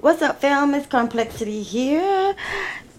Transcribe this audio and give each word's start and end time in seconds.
What's 0.00 0.22
up, 0.22 0.40
fam? 0.40 0.72
It's 0.72 0.86
Karmplexity 0.86 1.62
here. 1.62 2.34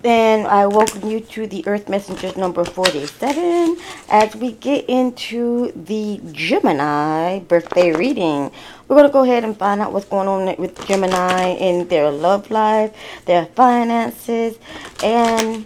And 0.04 0.46
I 0.46 0.68
welcome 0.68 1.10
you 1.10 1.20
to 1.20 1.48
the 1.48 1.66
Earth 1.66 1.90
Messengers 1.90 2.38
number 2.38 2.64
47 2.64 3.76
as 4.08 4.36
we 4.36 4.52
get 4.52 4.88
into 4.88 5.72
the 5.72 6.22
Gemini 6.32 7.40
birthday 7.40 7.92
reading. 7.92 8.52
We're 8.88 8.98
going 8.98 9.08
to 9.08 9.12
go 9.12 9.24
ahead 9.24 9.44
and 9.44 9.58
find 9.58 9.82
out 9.82 9.94
what's 9.94 10.06
going 10.06 10.28
on 10.28 10.56
with 10.58 10.86
Gemini 10.86 11.54
in 11.54 11.88
their 11.88 12.12
love 12.12 12.52
life, 12.52 12.96
their 13.26 13.48
finances, 13.48 14.60
and 15.04 15.66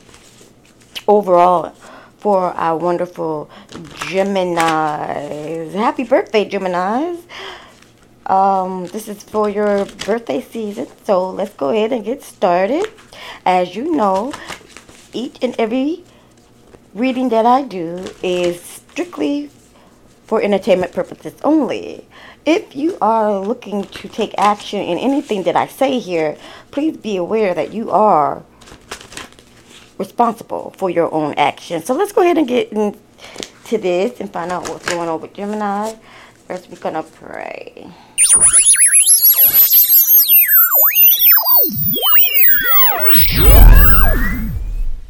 overall 1.06 1.72
for 2.18 2.54
our 2.54 2.78
wonderful 2.78 3.50
Geminis. 3.72 5.74
Happy 5.74 6.06
birthday, 6.06 6.50
Geminis. 6.50 7.22
Um, 8.26 8.88
this 8.88 9.08
is 9.08 9.22
for 9.22 9.50
your 9.50 9.86
birthday 9.86 10.42
season, 10.42 10.88
so 11.04 11.30
let's 11.30 11.54
go 11.54 11.70
ahead 11.70 11.92
and 11.92 12.04
get 12.04 12.24
started. 12.24 12.86
As 13.46 13.76
you 13.76 13.96
know, 13.96 14.34
each 15.14 15.38
and 15.44 15.56
every 15.60 16.04
reading 16.96 17.30
that 17.30 17.46
I 17.46 17.62
do 17.62 18.04
is 18.24 18.62
strictly 18.62 19.52
for 20.26 20.42
entertainment 20.42 20.92
purposes 20.92 21.36
only. 21.44 22.08
If 22.46 22.76
you 22.76 22.98
are 23.00 23.40
looking 23.40 23.84
to 23.84 24.08
take 24.08 24.34
action 24.40 24.80
in 24.80 24.98
anything 24.98 25.44
that 25.44 25.56
I 25.56 25.68
say 25.68 26.00
here, 26.00 26.36
please 26.72 26.98
be 26.98 27.18
aware 27.18 27.54
that 27.54 27.74
you 27.74 27.92
are 27.92 28.44
responsible 30.00 30.74
for 30.78 30.90
your 30.90 31.14
own 31.14 31.36
actions. 31.36 31.86
So 31.86 31.94
let's 31.94 32.12
go 32.12 32.22
ahead 32.22 32.40
and 32.40 32.48
get 32.48 32.72
into 32.72 33.78
this 33.78 34.20
and 34.20 34.32
find 34.32 34.52
out 34.52 34.68
what's 34.68 34.88
going 34.90 35.10
on 35.10 35.22
with 35.22 35.34
Gemini. 35.34 35.94
First, 36.48 36.70
we're 36.70 36.92
to 36.94 37.02
pray. 37.02 37.88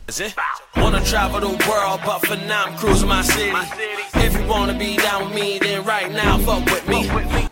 Is 0.07 0.21
it? 0.21 0.33
Wanna 0.77 1.03
travel 1.03 1.41
the 1.41 1.47
world, 1.67 1.99
but 2.05 2.19
for 2.19 2.37
now 2.37 2.65
I'm 2.67 2.77
cruising 2.77 3.09
my 3.09 3.21
city. 3.21 3.51
If 4.15 4.33
you 4.39 4.47
wanna 4.47 4.77
be 4.77 4.95
down 4.95 5.25
with 5.25 5.35
me, 5.35 5.59
then 5.59 5.83
right 5.83 6.09
now 6.09 6.37
fuck 6.37 6.63
with 6.65 6.87
me. 6.87 7.49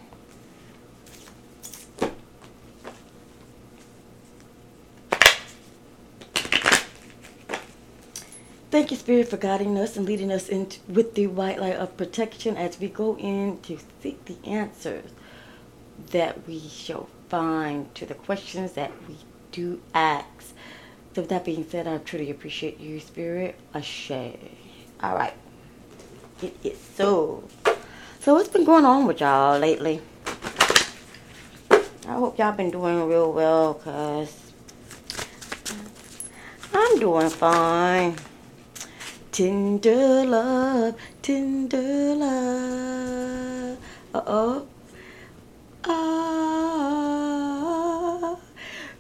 Thank 8.73 8.89
you, 8.89 8.97
Spirit, 8.97 9.27
for 9.27 9.37
guiding 9.37 9.77
us 9.77 9.97
and 9.97 10.03
leading 10.03 10.31
us 10.31 10.49
into 10.49 10.79
with 10.89 11.13
the 11.13 11.27
white 11.27 11.59
light 11.59 11.75
of 11.75 11.95
protection 11.95 12.57
as 12.57 12.79
we 12.79 12.87
go 12.87 13.15
in 13.17 13.59
to 13.61 13.77
seek 14.01 14.25
the 14.25 14.35
answers 14.49 15.11
that 16.09 16.47
we 16.47 16.59
shall 16.59 17.07
find 17.29 17.93
to 17.93 18.07
the 18.07 18.15
questions 18.15 18.71
that 18.71 18.91
we 19.07 19.17
do 19.51 19.79
ask. 19.93 20.55
So 21.13 21.21
with 21.21 21.29
that 21.29 21.45
being 21.45 21.69
said, 21.69 21.87
I 21.87 21.99
truly 21.99 22.31
appreciate 22.31 22.79
you, 22.79 22.99
Spirit. 22.99 23.59
Ashe. 23.75 24.09
All 24.09 25.15
right. 25.15 25.35
It 26.41 26.57
is 26.63 26.79
so. 26.79 27.43
So 28.21 28.33
what's 28.33 28.49
been 28.49 28.65
going 28.65 28.85
on 28.85 29.05
with 29.05 29.19
y'all 29.19 29.59
lately? 29.59 30.01
I 31.69 32.13
hope 32.13 32.39
y'all 32.39 32.53
been 32.53 32.71
doing 32.71 33.07
real 33.07 33.31
well, 33.31 33.75
cause 33.75 34.51
I'm 36.73 36.97
doing 36.97 37.29
fine. 37.29 38.15
Tender 39.33 40.25
love, 40.25 40.95
tender 41.23 42.13
love. 42.13 43.77
Uh 44.13 44.21
oh. 44.27 44.67
Ah, 45.85 46.75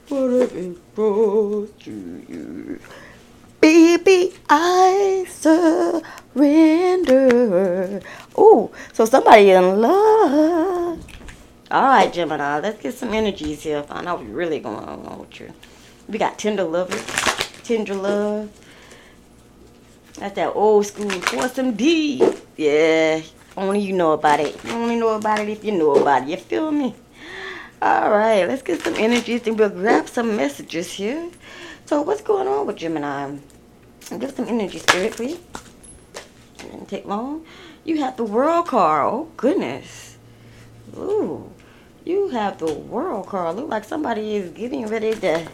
whatever 0.09 0.57
it 0.57 0.95
brought 0.95 1.79
to 1.81 1.91
you. 2.27 2.79
Baby, 3.61 4.33
I 4.49 5.27
surrender. 5.29 6.01
Oh, 8.35 8.71
so 8.91 9.05
somebody 9.05 9.51
in 9.51 9.81
love. 9.81 10.99
All 11.69 11.83
right, 11.83 12.11
Gemini, 12.11 12.59
let's 12.59 12.81
get 12.81 12.95
some 12.95 13.13
energies 13.13 13.61
here. 13.61 13.83
Find 13.83 14.07
out 14.07 14.17
what's 14.17 14.31
really 14.31 14.57
going 14.59 14.77
on 14.77 15.19
with 15.19 15.39
you. 15.39 15.53
We 16.07 16.17
got 16.17 16.39
tender 16.39 16.63
lovers, 16.63 17.05
tender 17.63 17.93
love. 17.93 18.49
That's 20.17 20.35
that 20.35 20.53
old 20.55 20.85
school 20.85 21.09
some 21.49 21.73
D. 21.73 22.21
Yeah, 22.55 23.21
only 23.57 23.79
you 23.79 23.93
know 23.93 24.13
about 24.13 24.39
it. 24.39 24.63
You 24.63 24.71
only 24.71 24.95
know 24.95 25.15
about 25.15 25.39
it 25.39 25.49
if 25.49 25.63
you 25.63 25.71
know 25.71 25.95
about 25.95 26.23
it. 26.23 26.29
You 26.29 26.37
feel 26.37 26.71
me? 26.71 26.95
All 27.81 28.11
right, 28.11 28.47
let's 28.47 28.61
get 28.61 28.81
some 28.81 28.95
energies 28.95 29.45
and 29.45 29.59
we'll 29.59 29.69
grab 29.69 30.07
some 30.07 30.35
messages 30.37 30.93
here. 30.93 31.29
So 31.85 32.01
what's 32.01 32.21
going 32.21 32.47
on 32.47 32.65
with 32.65 32.77
Gemini? 32.77 33.35
Give 34.17 34.31
some 34.31 34.47
energy, 34.47 34.79
spirit, 34.79 35.13
please. 35.13 35.39
Didn't 36.59 36.87
take 36.87 37.05
long. 37.05 37.45
You 37.83 37.99
have 37.99 38.15
the 38.15 38.23
world 38.23 38.67
card. 38.67 39.13
Oh 39.13 39.27
goodness. 39.35 40.17
Ooh. 40.97 41.51
You 42.05 42.29
have 42.29 42.57
the 42.59 42.73
world 42.73 43.27
card. 43.27 43.55
Look 43.55 43.69
like 43.69 43.83
somebody 43.83 44.35
is 44.35 44.51
getting 44.51 44.87
ready 44.87 45.13
to 45.15 45.47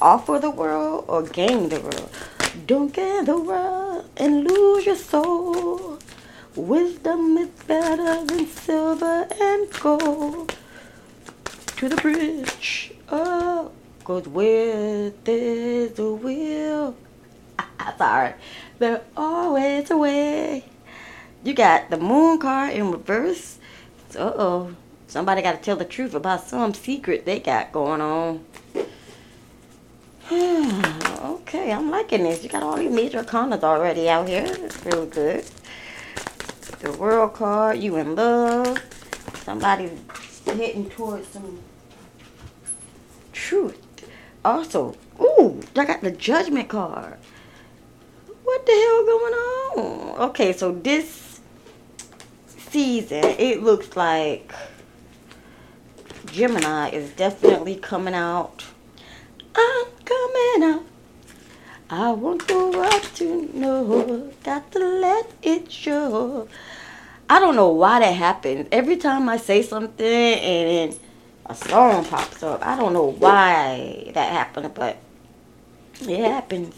offer 0.00 0.38
the 0.38 0.50
world 0.50 1.04
or 1.08 1.22
gain 1.22 1.68
the 1.68 1.80
world. 1.80 2.10
Don't 2.66 2.92
get 2.92 3.26
the 3.26 3.38
world 3.38 3.85
and 4.16 4.48
lose 4.48 4.86
your 4.86 4.96
soul. 4.96 5.98
Wisdom 6.54 7.36
is 7.38 7.48
better 7.66 8.24
than 8.24 8.46
silver 8.46 9.28
and 9.40 9.70
gold. 9.80 10.54
To 11.76 11.88
the 11.88 11.96
bridge, 11.96 12.94
oh, 13.10 13.70
goes 14.04 14.26
where 14.26 15.10
there's 15.24 15.98
a 15.98 16.12
will. 16.12 16.96
Sorry, 17.98 18.32
there's 18.78 19.02
always 19.16 19.90
a 19.90 19.96
way. 19.96 20.64
You 21.44 21.52
got 21.52 21.90
the 21.90 21.98
moon 21.98 22.38
card 22.38 22.72
in 22.72 22.90
reverse. 22.90 23.58
Uh 24.16 24.32
oh, 24.34 24.76
somebody 25.06 25.42
got 25.42 25.52
to 25.52 25.58
tell 25.58 25.76
the 25.76 25.84
truth 25.84 26.14
about 26.14 26.44
some 26.44 26.72
secret 26.72 27.26
they 27.26 27.40
got 27.40 27.72
going 27.72 28.00
on. 28.00 28.44
okay, 30.32 31.72
I'm 31.72 31.90
liking 31.90 32.24
this. 32.24 32.42
You 32.42 32.48
got 32.48 32.62
all 32.62 32.76
these 32.76 32.90
major 32.90 33.22
arcanas 33.22 33.62
already 33.62 34.08
out 34.08 34.28
here. 34.28 34.44
It's 34.46 34.84
really 34.84 35.06
good. 35.06 35.44
The 36.80 36.92
world 36.92 37.34
card, 37.34 37.78
you 37.78 37.96
in 37.96 38.16
love. 38.16 38.78
Somebody's 39.44 39.98
heading 40.44 40.90
towards 40.90 41.28
some 41.28 41.60
truth. 43.32 43.80
Also, 44.44 44.96
ooh, 45.20 45.60
I 45.76 45.84
got 45.84 46.00
the 46.00 46.10
judgment 46.10 46.68
card. 46.68 47.18
What 48.42 48.66
the 48.66 48.72
hell 48.72 49.06
going 49.06 49.34
on? 49.34 50.20
Okay, 50.30 50.52
so 50.52 50.72
this 50.72 51.40
season, 52.46 53.24
it 53.24 53.62
looks 53.62 53.96
like 53.96 54.52
Gemini 56.26 56.90
is 56.90 57.10
definitely 57.12 57.76
coming 57.76 58.14
out 58.14 58.64
out. 59.56 59.85
I 61.88 62.10
want 62.10 62.48
the 62.48 62.58
world 62.58 63.02
to 63.14 63.48
know. 63.56 64.32
Got 64.42 64.72
to 64.72 64.78
let 64.80 65.30
it 65.40 65.70
show. 65.70 66.48
I 67.30 67.38
don't 67.38 67.54
know 67.54 67.68
why 67.68 68.00
that 68.00 68.12
happens. 68.12 68.66
Every 68.72 68.96
time 68.96 69.28
I 69.28 69.36
say 69.36 69.62
something 69.62 70.04
and 70.04 70.92
then 70.92 70.98
a 71.46 71.54
song 71.54 72.04
pops 72.04 72.42
up, 72.42 72.66
I 72.66 72.76
don't 72.76 72.92
know 72.92 73.12
why 73.12 74.10
that 74.14 74.32
happened, 74.32 74.74
but 74.74 74.96
it 76.00 76.24
happens. 76.24 76.74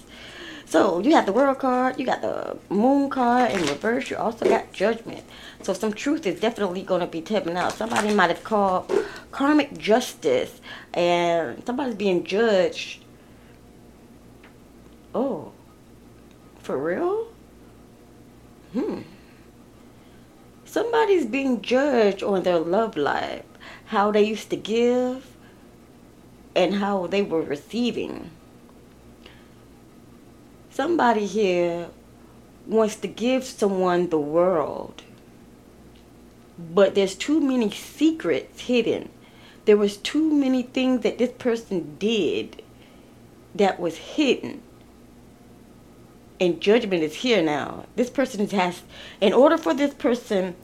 So 0.66 0.98
you 0.98 1.14
have 1.14 1.24
the 1.24 1.32
world 1.32 1.58
card, 1.58 1.98
you 1.98 2.04
got 2.04 2.20
the 2.20 2.58
moon 2.68 3.08
card 3.08 3.52
in 3.52 3.62
reverse, 3.62 4.10
you 4.10 4.18
also 4.18 4.44
got 4.44 4.74
judgment. 4.74 5.24
So 5.62 5.72
some 5.72 5.94
truth 5.94 6.26
is 6.26 6.38
definitely 6.38 6.82
going 6.82 7.00
to 7.00 7.06
be 7.06 7.22
tipping 7.22 7.56
out. 7.56 7.72
Somebody 7.72 8.12
might 8.12 8.28
have 8.28 8.44
called 8.44 8.92
karmic 9.30 9.78
justice 9.78 10.60
and 10.92 11.64
somebody's 11.64 11.94
being 11.94 12.24
judged. 12.24 13.04
Oh, 15.14 15.52
for 16.58 16.78
real? 16.78 17.28
Hmm. 18.72 19.00
Somebody's 20.64 21.26
being 21.26 21.62
judged 21.62 22.22
on 22.22 22.42
their 22.42 22.58
love 22.58 22.96
life, 22.96 23.44
how 23.86 24.10
they 24.10 24.22
used 24.22 24.50
to 24.50 24.56
give, 24.56 25.34
and 26.54 26.74
how 26.74 27.06
they 27.06 27.22
were 27.22 27.42
receiving 27.42 28.30
somebody 30.78 31.26
here 31.26 31.88
wants 32.64 32.94
to 32.94 33.08
give 33.08 33.42
someone 33.42 34.08
the 34.10 34.18
world, 34.18 35.02
but 36.72 36.94
there's 36.94 37.16
too 37.16 37.40
many 37.40 37.68
secrets 37.68 38.60
hidden. 38.60 39.08
There 39.64 39.76
was 39.76 39.96
too 39.96 40.32
many 40.32 40.62
things 40.62 41.02
that 41.02 41.18
this 41.18 41.32
person 41.36 41.96
did 41.98 42.62
that 43.56 43.80
was 43.80 43.96
hidden. 43.96 44.62
And 46.40 46.60
judgment 46.60 47.02
is 47.02 47.14
here 47.14 47.42
now. 47.42 47.86
This 47.96 48.10
person 48.10 48.48
has, 48.50 48.82
in 49.20 49.32
order 49.32 49.58
for 49.58 49.74
this 49.74 49.92
person, 49.92 50.54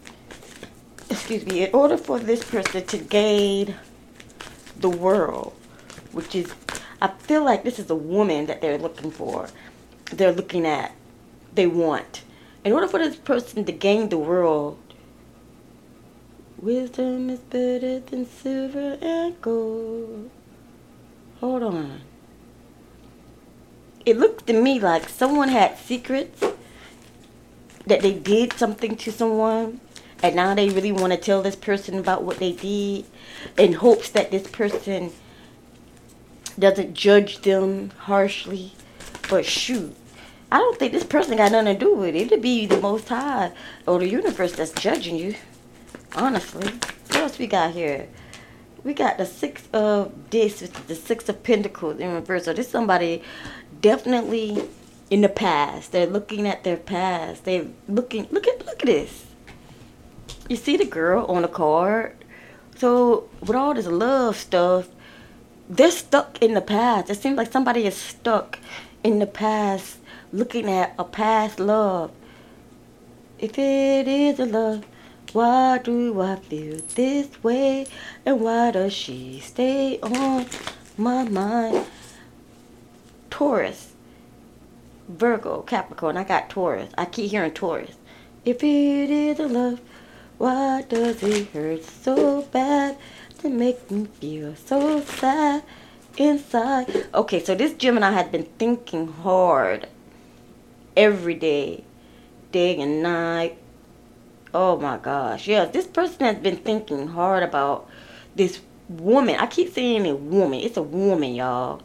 excuse 1.10 1.44
me, 1.44 1.64
in 1.64 1.74
order 1.74 1.96
for 1.96 2.18
this 2.18 2.44
person 2.44 2.86
to 2.86 2.98
gain 2.98 3.74
the 4.78 4.88
world, 4.88 5.52
which 6.12 6.34
is, 6.34 6.54
I 7.02 7.08
feel 7.08 7.44
like 7.44 7.64
this 7.64 7.78
is 7.78 7.90
a 7.90 7.94
woman 7.96 8.46
that 8.46 8.60
they're 8.60 8.78
looking 8.78 9.10
for. 9.10 9.48
They're 10.12 10.32
looking 10.32 10.64
at, 10.64 10.92
they 11.54 11.66
want. 11.66 12.22
In 12.64 12.72
order 12.72 12.86
for 12.86 12.98
this 12.98 13.16
person 13.16 13.64
to 13.64 13.72
gain 13.72 14.10
the 14.10 14.18
world, 14.18 14.78
wisdom 16.58 17.30
is 17.30 17.40
better 17.40 17.98
than 17.98 18.26
silver 18.26 18.96
and 19.02 19.40
gold. 19.42 20.30
Hold 21.40 21.62
on. 21.64 22.00
It 24.06 24.16
looked 24.18 24.46
to 24.46 24.52
me 24.52 24.78
like 24.80 25.08
someone 25.08 25.48
had 25.48 25.78
secrets 25.78 26.44
that 27.86 28.02
they 28.02 28.12
did 28.12 28.52
something 28.54 28.96
to 28.96 29.12
someone 29.12 29.80
and 30.22 30.36
now 30.36 30.54
they 30.54 30.70
really 30.70 30.92
want 30.92 31.12
to 31.12 31.18
tell 31.18 31.42
this 31.42 31.56
person 31.56 31.98
about 31.98 32.22
what 32.22 32.38
they 32.38 32.52
did 32.52 33.04
in 33.58 33.74
hopes 33.74 34.08
that 34.10 34.30
this 34.30 34.46
person 34.46 35.12
doesn't 36.58 36.94
judge 36.94 37.40
them 37.40 37.90
harshly. 37.90 38.72
But 39.28 39.44
shoot, 39.44 39.94
I 40.50 40.58
don't 40.58 40.78
think 40.78 40.92
this 40.92 41.04
person 41.04 41.36
got 41.36 41.52
nothing 41.52 41.78
to 41.78 41.84
do 41.84 41.94
with 41.94 42.14
it. 42.14 42.26
It'd 42.26 42.40
be 42.40 42.64
the 42.64 42.80
Most 42.80 43.08
High 43.08 43.52
or 43.86 43.98
the 43.98 44.08
universe 44.08 44.52
that's 44.52 44.72
judging 44.72 45.16
you. 45.16 45.34
Honestly. 46.14 46.72
What 47.08 47.16
else 47.16 47.38
we 47.38 47.46
got 47.46 47.72
here? 47.72 48.08
We 48.82 48.94
got 48.94 49.18
the 49.18 49.26
Six 49.26 49.68
of 49.72 50.30
This, 50.30 50.60
the 50.60 50.94
Six 50.94 51.28
of 51.28 51.42
Pentacles 51.42 51.98
in 52.00 52.14
reverse. 52.14 52.44
So 52.44 52.52
this 52.52 52.70
somebody 52.70 53.22
definitely 53.84 54.66
in 55.10 55.20
the 55.20 55.28
past. 55.28 55.92
They're 55.92 56.06
looking 56.06 56.48
at 56.48 56.64
their 56.64 56.78
past. 56.78 57.44
They're 57.44 57.66
looking. 57.86 58.26
Look 58.30 58.48
at 58.48 58.64
look 58.64 58.80
at 58.80 58.86
this. 58.86 59.26
You 60.48 60.56
see 60.56 60.78
the 60.78 60.86
girl 60.86 61.26
on 61.26 61.42
the 61.42 61.48
card. 61.48 62.16
So 62.76 63.28
with 63.40 63.54
all 63.54 63.74
this 63.74 63.86
love 63.86 64.36
stuff, 64.38 64.88
they're 65.68 65.90
stuck 65.90 66.42
in 66.42 66.54
the 66.54 66.62
past. 66.62 67.10
It 67.10 67.20
seems 67.20 67.36
like 67.36 67.52
somebody 67.52 67.86
is 67.86 67.94
stuck 67.94 68.58
in 69.02 69.18
the 69.18 69.26
past, 69.26 69.98
looking 70.32 70.66
at 70.70 70.94
a 70.98 71.04
past 71.04 71.60
love. 71.60 72.10
If 73.38 73.58
it 73.58 74.08
is 74.08 74.40
a 74.40 74.46
love, 74.46 74.86
why 75.34 75.78
do 75.78 76.22
I 76.22 76.36
feel 76.36 76.80
this 76.94 77.28
way? 77.42 77.86
And 78.24 78.40
why 78.40 78.70
does 78.70 78.94
she 78.94 79.40
stay 79.40 80.00
on 80.00 80.46
my 80.96 81.24
mind? 81.24 81.86
Taurus. 83.34 83.94
Virgo, 85.08 85.62
Capricorn. 85.62 86.16
I 86.16 86.22
got 86.22 86.48
Taurus. 86.48 86.92
I 86.96 87.04
keep 87.04 87.32
hearing 87.32 87.50
Taurus. 87.50 87.96
If 88.44 88.62
it 88.62 89.10
is 89.10 89.40
a 89.40 89.48
love, 89.48 89.80
why 90.38 90.82
does 90.82 91.20
it 91.20 91.48
hurt 91.48 91.82
so 91.82 92.42
bad 92.42 92.96
to 93.40 93.48
make 93.48 93.90
me 93.90 94.04
feel 94.04 94.54
so 94.54 95.00
sad 95.00 95.64
inside? 96.16 97.08
Okay, 97.12 97.42
so 97.42 97.56
this 97.56 97.72
Gemini 97.72 98.12
has 98.12 98.28
been 98.28 98.44
thinking 98.56 99.08
hard 99.08 99.88
every 100.96 101.34
day, 101.34 101.82
day 102.52 102.78
and 102.78 103.02
night. 103.02 103.58
Oh 104.54 104.78
my 104.78 104.96
gosh. 104.96 105.48
Yes, 105.48 105.72
this 105.72 105.88
person 105.88 106.20
has 106.20 106.36
been 106.36 106.58
thinking 106.58 107.08
hard 107.08 107.42
about 107.42 107.90
this 108.36 108.60
woman. 108.88 109.34
I 109.40 109.46
keep 109.46 109.72
saying 109.72 110.06
a 110.06 110.14
woman. 110.14 110.60
It's 110.60 110.76
a 110.76 110.82
woman, 110.84 111.34
y'all. 111.34 111.82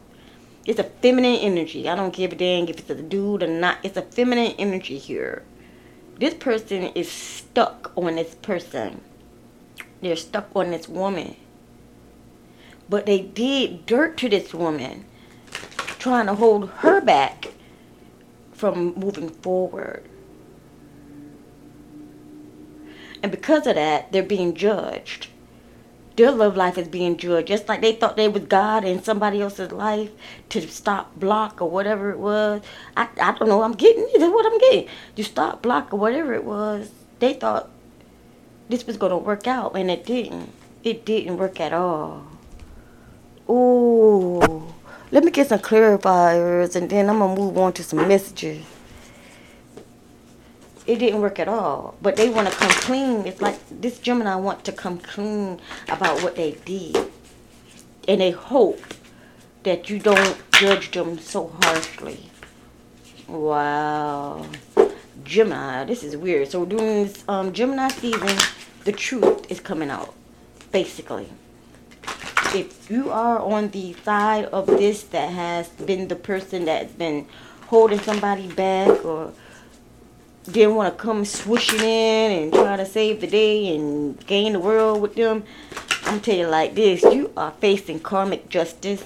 It's 0.66 0.78
a 0.78 0.84
feminine 0.84 1.36
energy. 1.36 1.88
I 1.88 1.94
don't 1.94 2.12
give 2.14 2.32
a 2.32 2.36
dang 2.36 2.68
if 2.68 2.78
it's 2.78 2.90
a 2.90 2.94
dude 2.94 3.42
or 3.42 3.46
not. 3.46 3.78
It's 3.82 3.96
a 3.96 4.02
feminine 4.02 4.54
energy 4.58 4.98
here. 4.98 5.42
This 6.18 6.34
person 6.34 6.84
is 6.94 7.10
stuck 7.10 7.92
on 7.96 8.16
this 8.16 8.34
person. 8.34 9.00
They're 10.02 10.16
stuck 10.16 10.50
on 10.54 10.70
this 10.70 10.88
woman. 10.88 11.36
But 12.90 13.06
they 13.06 13.20
did 13.20 13.86
dirt 13.86 14.18
to 14.18 14.28
this 14.28 14.52
woman, 14.52 15.06
trying 15.98 16.26
to 16.26 16.34
hold 16.34 16.68
her 16.68 17.00
back 17.00 17.52
from 18.52 18.94
moving 18.94 19.30
forward. 19.30 20.04
And 23.22 23.32
because 23.32 23.66
of 23.66 23.76
that, 23.76 24.12
they're 24.12 24.22
being 24.22 24.54
judged 24.54 25.28
their 26.16 26.30
love 26.30 26.56
life 26.56 26.76
is 26.78 26.88
being 26.88 27.16
judged. 27.16 27.48
Just 27.48 27.68
like 27.68 27.80
they 27.80 27.94
thought 27.94 28.16
they 28.16 28.28
was 28.28 28.44
God 28.44 28.84
in 28.84 29.02
somebody 29.02 29.40
else's 29.40 29.72
life 29.72 30.10
to 30.50 30.66
stop, 30.68 31.14
block, 31.18 31.60
or 31.60 31.70
whatever 31.70 32.10
it 32.10 32.18
was. 32.18 32.62
I, 32.96 33.08
I 33.20 33.32
don't 33.32 33.48
know. 33.48 33.62
I'm 33.62 33.72
getting 33.72 34.02
this 34.12 34.22
is 34.22 34.30
what 34.30 34.46
I'm 34.46 34.58
getting. 34.58 34.88
you 35.16 35.24
stop, 35.24 35.62
block, 35.62 35.92
or 35.92 35.98
whatever 35.98 36.34
it 36.34 36.44
was. 36.44 36.90
They 37.18 37.34
thought 37.34 37.70
this 38.68 38.86
was 38.86 38.96
gonna 38.96 39.18
work 39.18 39.46
out, 39.46 39.76
and 39.76 39.90
it 39.90 40.04
didn't. 40.04 40.52
It 40.84 41.04
didn't 41.04 41.36
work 41.36 41.60
at 41.60 41.72
all. 41.72 42.26
Ooh. 43.48 44.72
Let 45.12 45.24
me 45.24 45.30
get 45.30 45.48
some 45.48 45.58
clarifiers, 45.58 46.76
and 46.76 46.88
then 46.88 47.10
I'm 47.10 47.18
gonna 47.18 47.38
move 47.38 47.58
on 47.58 47.72
to 47.74 47.82
some 47.82 48.06
messages 48.06 48.64
it 50.90 50.98
didn't 50.98 51.20
work 51.20 51.38
at 51.38 51.46
all. 51.46 51.94
But 52.02 52.16
they 52.16 52.28
want 52.28 52.48
to 52.48 52.54
come 52.54 52.70
clean. 52.70 53.24
It's 53.24 53.40
like 53.40 53.58
this 53.70 54.00
Gemini 54.00 54.34
want 54.34 54.64
to 54.64 54.72
come 54.72 54.98
clean 54.98 55.60
about 55.88 56.22
what 56.24 56.34
they 56.34 56.52
did. 56.64 56.96
And 58.08 58.20
they 58.20 58.32
hope 58.32 58.82
that 59.62 59.88
you 59.88 60.00
don't 60.00 60.36
judge 60.52 60.90
them 60.90 61.18
so 61.18 61.52
harshly. 61.62 62.28
Wow. 63.28 64.46
Gemini, 65.22 65.84
this 65.84 66.02
is 66.02 66.16
weird. 66.16 66.50
So 66.50 66.64
during 66.64 67.04
this 67.04 67.22
um, 67.28 67.52
Gemini 67.52 67.88
season, 67.88 68.36
the 68.82 68.92
truth 68.92 69.48
is 69.48 69.60
coming 69.60 69.90
out, 69.90 70.12
basically. 70.72 71.28
If 72.52 72.90
you 72.90 73.12
are 73.12 73.38
on 73.38 73.70
the 73.70 73.92
side 74.02 74.46
of 74.46 74.66
this 74.66 75.04
that 75.04 75.30
has 75.30 75.68
been 75.68 76.08
the 76.08 76.16
person 76.16 76.64
that's 76.64 76.92
been 76.94 77.28
holding 77.68 78.00
somebody 78.00 78.48
back 78.48 79.04
or 79.04 79.32
didn't 80.44 80.74
want 80.74 80.96
to 80.96 81.02
come 81.02 81.22
swooshing 81.22 81.82
in 81.82 82.42
and 82.42 82.52
try 82.52 82.76
to 82.76 82.86
save 82.86 83.20
the 83.20 83.26
day 83.26 83.74
and 83.74 84.24
gain 84.26 84.54
the 84.54 84.60
world 84.60 85.00
with 85.00 85.14
them. 85.14 85.44
I'm 86.04 86.20
telling 86.20 86.40
you 86.40 86.46
like 86.48 86.74
this, 86.74 87.02
you 87.02 87.32
are 87.36 87.52
facing 87.60 88.00
karmic 88.00 88.48
justice 88.48 89.04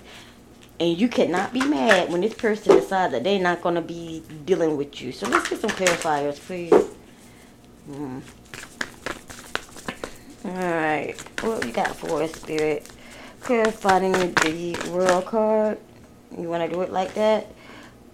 and 0.80 0.98
you 0.98 1.08
cannot 1.08 1.52
be 1.52 1.60
mad 1.60 2.10
when 2.10 2.20
this 2.20 2.34
person 2.34 2.76
decides 2.76 3.12
that 3.12 3.24
they're 3.24 3.40
not 3.40 3.62
going 3.62 3.74
to 3.74 3.80
be 3.80 4.22
dealing 4.44 4.76
with 4.76 5.00
you. 5.00 5.12
So 5.12 5.28
let's 5.28 5.48
get 5.48 5.60
some 5.60 5.70
clarifiers, 5.70 6.38
please. 6.38 6.72
Mm. 7.90 8.22
Alright, 10.44 11.20
what 11.42 11.64
we 11.64 11.72
got 11.72 11.94
for 11.96 12.22
us, 12.22 12.32
Spirit? 12.32 12.88
Clarifying 13.40 14.12
the 14.12 14.90
world 14.90 15.26
card. 15.26 15.78
You 16.38 16.48
want 16.48 16.68
to 16.68 16.74
do 16.74 16.82
it 16.82 16.92
like 16.92 17.14
that? 17.14 17.46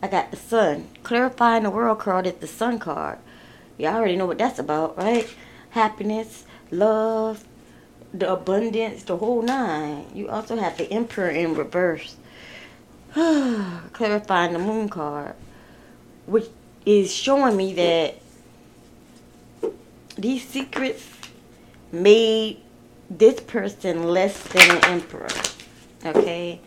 I 0.02 0.08
got 0.08 0.30
the 0.30 0.36
sun. 0.36 0.88
Clarifying 1.02 1.64
the 1.64 1.70
world 1.70 1.98
card 1.98 2.26
is 2.26 2.34
the 2.34 2.46
sun 2.46 2.78
card. 2.78 3.18
Y'all 3.76 3.96
already 3.96 4.16
know 4.16 4.26
what 4.26 4.38
that's 4.38 4.58
about, 4.58 4.96
right? 4.96 5.28
Happiness, 5.70 6.44
love, 6.70 7.44
the 8.12 8.32
abundance, 8.32 9.04
the 9.04 9.16
whole 9.16 9.42
nine. 9.42 10.06
You 10.14 10.28
also 10.28 10.56
have 10.56 10.76
the 10.76 10.90
emperor 10.90 11.28
in 11.28 11.54
reverse. 11.54 12.16
Clarifying 13.12 14.52
the 14.52 14.58
moon 14.58 14.88
card, 14.88 15.34
which 16.26 16.46
is 16.86 17.12
showing 17.12 17.56
me 17.56 17.74
that 17.74 18.14
these 20.16 20.46
secrets 20.46 21.06
made 21.92 22.60
this 23.08 23.40
person 23.40 24.04
less 24.04 24.40
than 24.48 24.70
an 24.70 24.84
emperor. 24.84 25.28
Okay? 26.04 26.60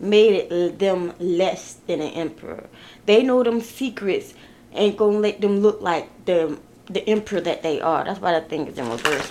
Made 0.00 0.34
it 0.34 0.78
them 0.78 1.12
less 1.18 1.74
than 1.86 2.00
an 2.00 2.12
emperor. 2.12 2.68
They 3.06 3.22
know 3.22 3.42
them 3.42 3.60
secrets 3.60 4.34
ain't 4.72 4.96
gonna 4.96 5.18
let 5.18 5.40
them 5.40 5.60
look 5.60 5.80
like 5.80 6.08
the 6.24 6.58
the 6.86 7.06
emperor 7.08 7.40
that 7.40 7.62
they 7.62 7.80
are. 7.80 8.04
That's 8.04 8.20
why 8.20 8.36
I 8.36 8.40
think 8.40 8.68
it's 8.68 8.78
in 8.78 8.88
reverse. 8.88 9.30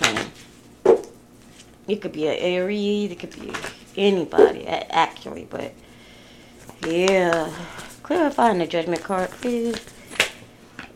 It 1.88 2.00
could 2.02 2.12
be 2.12 2.26
an 2.28 2.36
Aries, 2.36 3.10
it 3.10 3.18
could 3.18 3.34
be 3.40 3.52
anybody 3.96 4.66
actually, 4.66 5.46
but 5.48 5.72
yeah. 6.86 7.50
Clarifying 8.02 8.58
the 8.58 8.66
judgment 8.66 9.02
card, 9.02 9.30
please. 9.30 9.76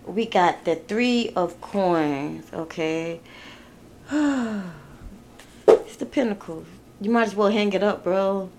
We 0.07 0.27
got 0.27 0.65
the 0.65 0.77
three 0.77 1.33
of 1.37 1.61
coins, 1.61 2.47
okay. 2.53 3.21
it's 4.11 5.97
the 5.97 6.07
pinnacle. 6.07 6.65
You 7.01 7.11
might 7.11 7.29
as 7.29 7.35
well 7.35 7.51
hang 7.51 7.73
it 7.73 7.83
up, 7.83 8.05
bro 8.05 8.51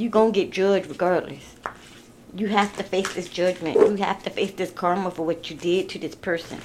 you 0.00 0.08
gonna 0.08 0.30
get 0.30 0.50
judged 0.50 0.86
regardless. 0.86 1.56
You 2.34 2.48
have 2.48 2.76
to 2.76 2.82
face 2.82 3.12
this 3.14 3.28
judgment. 3.28 3.76
You 3.76 3.96
have 3.96 4.22
to 4.24 4.30
face 4.30 4.52
this 4.52 4.70
karma 4.70 5.10
for 5.10 5.24
what 5.24 5.50
you 5.50 5.56
did 5.56 5.88
to 5.90 5.98
this 5.98 6.14
person. 6.14 6.60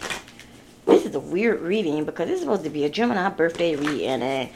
This 0.85 1.05
is 1.05 1.15
a 1.15 1.19
weird 1.19 1.61
reading 1.61 2.03
because 2.03 2.29
it's 2.29 2.41
supposed 2.41 2.63
to 2.63 2.69
be 2.69 2.83
a 2.83 2.89
Gemini 2.89 3.29
birthday 3.29 3.75
reading 3.75 4.21
and 4.21 4.49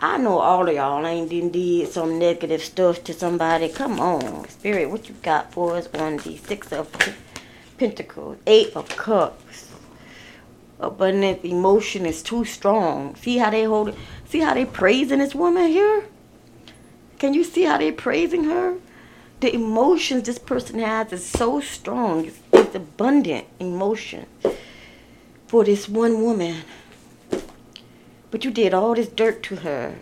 I 0.00 0.16
know 0.16 0.38
all 0.38 0.68
of 0.68 0.74
y'all 0.74 1.04
ain't 1.04 1.52
did 1.52 1.88
some 1.88 2.18
negative 2.18 2.62
stuff 2.62 3.02
to 3.04 3.12
somebody. 3.12 3.68
Come 3.68 3.98
on, 3.98 4.48
Spirit, 4.48 4.90
what 4.90 5.08
you 5.08 5.14
got 5.22 5.52
for 5.52 5.76
us 5.76 5.88
on 5.94 6.18
the 6.18 6.36
Six 6.36 6.72
of 6.72 6.88
Pentacles, 7.78 8.36
Eight 8.46 8.76
of 8.76 8.88
Cups. 8.90 9.72
Abundant 10.78 11.44
emotion 11.44 12.06
is 12.06 12.22
too 12.22 12.44
strong. 12.44 13.16
See 13.16 13.38
how 13.38 13.50
they 13.50 13.64
hold 13.64 13.88
it? 13.88 13.96
See 14.28 14.38
how 14.38 14.54
they 14.54 14.66
praising 14.66 15.18
this 15.18 15.34
woman 15.34 15.66
here? 15.66 16.04
Can 17.18 17.34
you 17.34 17.42
see 17.42 17.64
how 17.64 17.78
they're 17.78 17.92
praising 17.92 18.44
her? 18.44 18.76
The 19.40 19.54
emotions 19.54 20.24
this 20.24 20.38
person 20.38 20.78
has 20.78 21.12
is 21.12 21.24
so 21.24 21.60
strong. 21.60 22.26
It's, 22.26 22.38
abundant 22.74 23.46
emotion 23.58 24.26
for 25.46 25.64
this 25.64 25.88
one 25.88 26.22
woman. 26.22 26.62
But 28.30 28.44
you 28.44 28.50
did 28.50 28.74
all 28.74 28.94
this 28.94 29.08
dirt 29.08 29.42
to 29.44 29.56
her. 29.56 29.94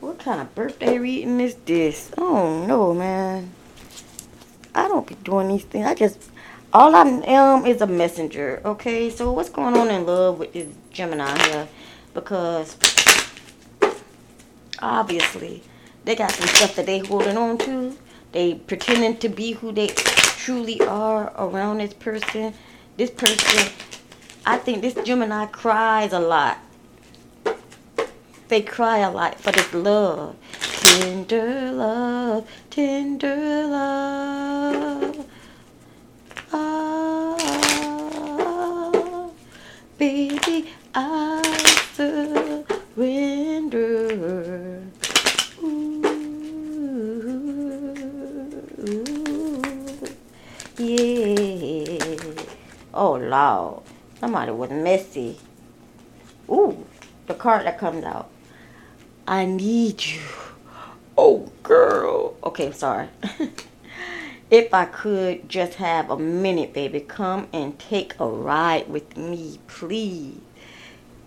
What 0.00 0.18
kind 0.18 0.40
of 0.40 0.54
birthday 0.54 0.98
reading 0.98 1.40
is 1.40 1.54
this? 1.64 2.12
Oh 2.18 2.66
no, 2.66 2.92
man. 2.92 3.50
I 4.74 4.88
don't 4.88 5.06
be 5.06 5.14
doing 5.14 5.48
these 5.48 5.64
things. 5.64 5.86
I 5.86 5.94
just 5.94 6.30
all 6.72 6.94
I 6.94 7.02
am 7.26 7.64
is 7.64 7.80
a 7.80 7.86
messenger. 7.86 8.60
Okay, 8.64 9.08
so 9.08 9.32
what's 9.32 9.48
going 9.48 9.76
on 9.76 9.90
in 9.90 10.04
love 10.04 10.38
with 10.38 10.52
this 10.52 10.68
Gemini 10.90 11.38
here? 11.48 11.68
Because 12.12 12.76
obviously 14.80 15.62
they 16.04 16.14
got 16.16 16.30
some 16.32 16.48
stuff 16.48 16.76
that 16.76 16.86
they 16.86 16.98
holding 16.98 17.36
on 17.36 17.58
to. 17.58 17.96
They 18.32 18.54
pretending 18.54 19.18
to 19.18 19.28
be 19.28 19.52
who 19.52 19.72
they 19.72 19.88
truly 19.88 20.80
are 20.80 21.32
around 21.36 21.78
this 21.78 21.94
person. 21.94 22.54
This 22.96 23.10
person, 23.10 23.72
I 24.44 24.58
think 24.58 24.82
this 24.82 24.94
Gemini 24.94 25.46
cries 25.46 26.12
a 26.12 26.18
lot. 26.18 26.58
They 28.48 28.62
cry 28.62 28.98
a 28.98 29.10
lot 29.10 29.40
for 29.40 29.52
this 29.52 29.72
love. 29.72 30.36
Tender 30.80 31.72
love, 31.72 32.46
tender 32.70 33.66
love. 33.66 35.26
Ah, 36.52 37.38
baby, 39.96 40.70
I 40.94 41.42
surrender. 41.94 42.41
Lord. 53.32 53.82
Somebody 54.20 54.52
was 54.52 54.70
messy. 54.70 55.38
Ooh, 56.48 56.86
the 57.26 57.34
card 57.34 57.66
that 57.66 57.78
comes 57.78 58.04
out. 58.04 58.30
I 59.26 59.46
need 59.46 60.04
you. 60.04 60.20
Oh, 61.16 61.50
girl. 61.62 62.36
Okay, 62.44 62.66
I'm 62.66 62.72
sorry. 62.72 63.08
if 64.50 64.72
I 64.72 64.84
could 64.84 65.48
just 65.48 65.74
have 65.74 66.10
a 66.10 66.18
minute, 66.18 66.72
baby, 66.72 67.00
come 67.00 67.48
and 67.52 67.78
take 67.78 68.14
a 68.20 68.26
ride 68.26 68.88
with 68.88 69.16
me, 69.16 69.58
please. 69.66 70.40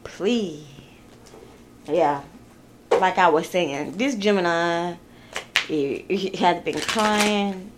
Please. 0.03 0.65
Yeah, 1.87 2.21
like 2.91 3.17
I 3.17 3.27
was 3.29 3.49
saying, 3.49 3.97
this 3.97 4.15
Gemini 4.15 4.95
it, 5.69 6.05
it 6.09 6.35
has 6.37 6.63
been 6.63 6.79
crying. 6.79 7.71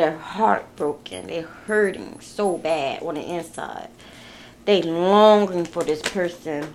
They're 0.00 0.16
heartbroken. 0.16 1.26
They're 1.26 1.42
hurting 1.42 2.20
so 2.20 2.56
bad 2.56 3.02
on 3.02 3.16
the 3.16 3.20
inside. 3.20 3.90
They 4.64 4.80
longing 4.80 5.66
for 5.66 5.84
this 5.84 6.00
person. 6.00 6.74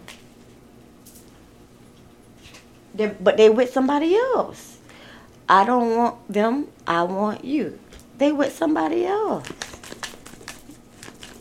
They're, 2.93 3.15
but 3.19 3.37
they 3.37 3.49
with 3.49 3.73
somebody 3.73 4.15
else. 4.15 4.77
I 5.49 5.65
don't 5.65 5.97
want 5.97 6.31
them. 6.31 6.67
I 6.85 7.01
want 7.01 7.43
you. 7.43 7.79
They 8.19 8.31
with 8.31 8.53
somebody 8.53 9.07
else. 9.07 9.47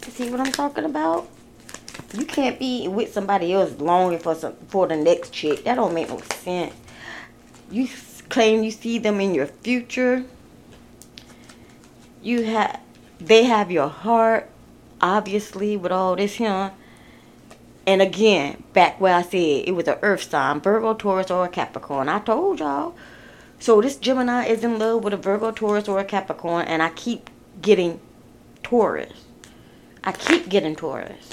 See 0.09 0.31
what 0.31 0.41
I'm 0.41 0.53
talking 0.53 0.85
about? 0.85 1.29
You 2.14 2.25
can't 2.25 2.59
be 2.59 2.88
with 2.88 3.12
somebody 3.12 3.53
else 3.53 3.79
longing 3.79 4.21
for 4.21 4.35
some 4.35 4.55
for 4.69 4.87
the 4.87 4.97
next 4.97 5.35
chick. 5.35 5.64
That 5.64 5.75
don't 5.75 5.93
make 5.93 6.09
no 6.09 6.23
sense. 6.37 6.73
You 7.71 7.91
claim 8.31 8.62
you 8.64 8.71
see 8.71 8.99
them 8.99 9.21
in 9.21 9.35
your 9.35 9.49
future. 9.49 10.25
You 12.25 12.43
have 12.45 12.81
they 13.21 13.45
have 13.45 13.71
your 13.71 13.88
heart, 13.88 14.49
obviously, 14.99 15.76
with 15.76 15.93
all 15.93 16.16
this 16.16 16.37
here. 16.37 16.73
And 17.87 18.00
again, 18.00 18.64
back 18.73 18.99
where 18.99 19.14
I 19.14 19.21
said 19.21 19.69
it 19.69 19.75
was 19.75 19.87
an 19.88 19.99
earth 20.00 20.31
sign, 20.31 20.62
Virgo, 20.62 20.95
Taurus, 20.95 21.31
or 21.31 21.45
a 21.45 21.50
Capricorn. 21.50 22.09
I 22.09 22.21
told 22.21 22.61
y'all. 22.61 22.95
So 23.61 23.83
this 23.83 23.97
Gemini 23.97 24.47
is 24.47 24.64
in 24.64 24.78
love 24.78 25.04
with 25.04 25.12
a 25.12 25.19
Virgo, 25.19 25.50
Taurus, 25.50 25.87
or 25.87 26.00
a 26.00 26.04
Capricorn, 26.04 26.66
and 26.66 26.83
I 26.83 26.88
keep 26.88 27.28
getting 27.61 28.00
Taurus. 28.62 29.26
I 30.02 30.12
keep 30.12 30.49
getting 30.49 30.75
Taurus. 30.76 31.28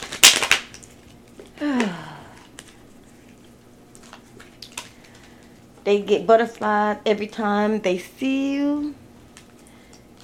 they 5.85 6.01
get 6.01 6.27
butterflies 6.27 6.97
every 7.05 7.27
time 7.27 7.79
they 7.79 7.97
see 7.97 8.55
you. 8.55 8.95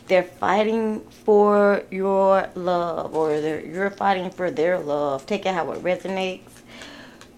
They're 0.08 0.24
fighting 0.24 1.02
for 1.26 1.84
your 1.92 2.50
love, 2.56 3.14
or 3.14 3.36
you're 3.36 3.90
fighting 3.90 4.30
for 4.30 4.50
their 4.50 4.80
love. 4.80 5.26
Take 5.26 5.46
it 5.46 5.54
how 5.54 5.72
it 5.74 5.84
resonates. 5.84 6.50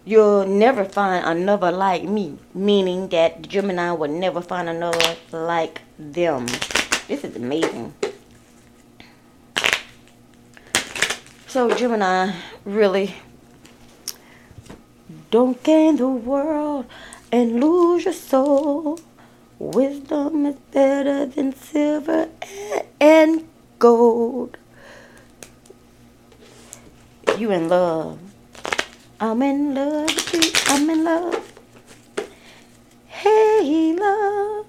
You'll 0.05 0.45
never 0.45 0.85
find 0.85 1.25
another 1.25 1.71
like 1.71 2.03
me, 2.03 2.37
meaning 2.53 3.09
that 3.09 3.41
Gemini 3.47 3.91
will 3.91 4.11
never 4.11 4.41
find 4.41 4.69
another 4.69 5.15
like 5.31 5.81
them. 5.97 6.45
This 7.07 7.23
is 7.23 7.35
amazing. 7.35 7.93
So, 11.47 11.73
Gemini, 11.73 12.33
really, 12.65 13.15
don't 15.31 15.61
gain 15.63 15.95
the 15.97 16.07
world 16.07 16.85
and 17.31 17.59
lose 17.59 18.05
your 18.05 18.13
soul. 18.13 18.99
Wisdom 19.59 20.45
is 20.45 20.55
better 20.71 21.25
than 21.25 21.53
silver 21.53 22.29
and 23.01 23.45
gold. 23.77 24.57
You 27.37 27.51
in 27.51 27.67
love. 27.67 28.19
I'm 29.19 29.41
in 29.41 29.73
love. 29.73 30.09
I'm 30.67 30.89
in 30.89 31.03
love. 31.03 31.53
Hey, 33.07 33.93
love. 33.97 34.65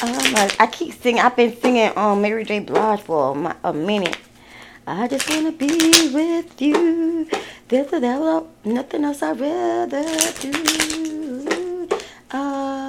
I, 0.00 0.68
keep 0.68 0.94
singing. 0.94 1.20
I've 1.20 1.34
been 1.34 1.56
singing 1.60 1.90
um 1.96 2.22
Mary 2.22 2.44
J. 2.44 2.60
Blige 2.60 3.00
for 3.00 3.36
a, 3.36 3.56
a 3.64 3.72
minute. 3.72 4.18
I 4.86 5.08
just 5.08 5.28
wanna 5.28 5.50
be 5.50 5.66
with 6.14 6.62
you. 6.62 7.28
There's 7.66 7.92
a 7.92 7.98
nothing 8.64 9.04
else 9.04 9.20
I'd 9.20 9.40
rather 9.40 10.04
do. 10.40 11.88
I 12.30 12.87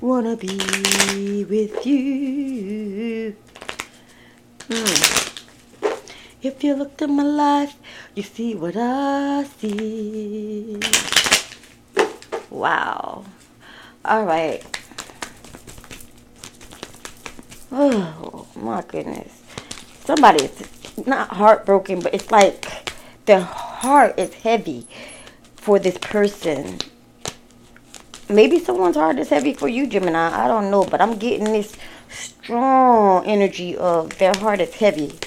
wanna 0.00 0.36
be 0.36 1.44
with 1.44 1.84
you. 1.86 3.36
Hmm. 4.70 5.28
If 6.40 6.62
you 6.62 6.74
looked 6.74 7.02
at 7.02 7.10
my 7.10 7.24
life, 7.24 7.74
you 8.14 8.22
see 8.22 8.54
what 8.54 8.76
I 8.76 9.44
see. 9.58 10.78
Wow. 12.48 13.24
All 14.04 14.24
right. 14.24 14.64
Oh, 17.72 18.46
my 18.54 18.82
goodness. 18.82 19.42
Somebody 20.04 20.44
is 20.44 21.06
not 21.06 21.28
heartbroken, 21.30 22.00
but 22.00 22.14
it's 22.14 22.30
like 22.30 22.92
their 23.26 23.40
heart 23.40 24.18
is 24.18 24.32
heavy 24.34 24.86
for 25.56 25.78
this 25.78 25.98
person. 25.98 26.78
Maybe 28.30 28.58
someone's 28.58 28.96
heart 28.96 29.18
is 29.18 29.30
heavy 29.30 29.54
for 29.54 29.68
you, 29.68 29.86
Gemini. 29.86 30.44
I 30.44 30.48
don't 30.48 30.70
know, 30.70 30.84
but 30.84 31.00
I'm 31.00 31.16
getting 31.16 31.52
this 31.52 31.74
strong 32.10 33.24
energy 33.24 33.76
of 33.76 34.18
their 34.18 34.34
heart 34.34 34.60
is 34.60 34.74
heavy. 34.74 35.18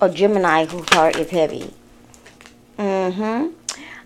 A 0.00 0.08
Gemini 0.08 0.64
whose 0.64 0.88
heart 0.88 1.16
is 1.16 1.30
heavy. 1.30 1.74
Mm-hmm. 2.78 3.48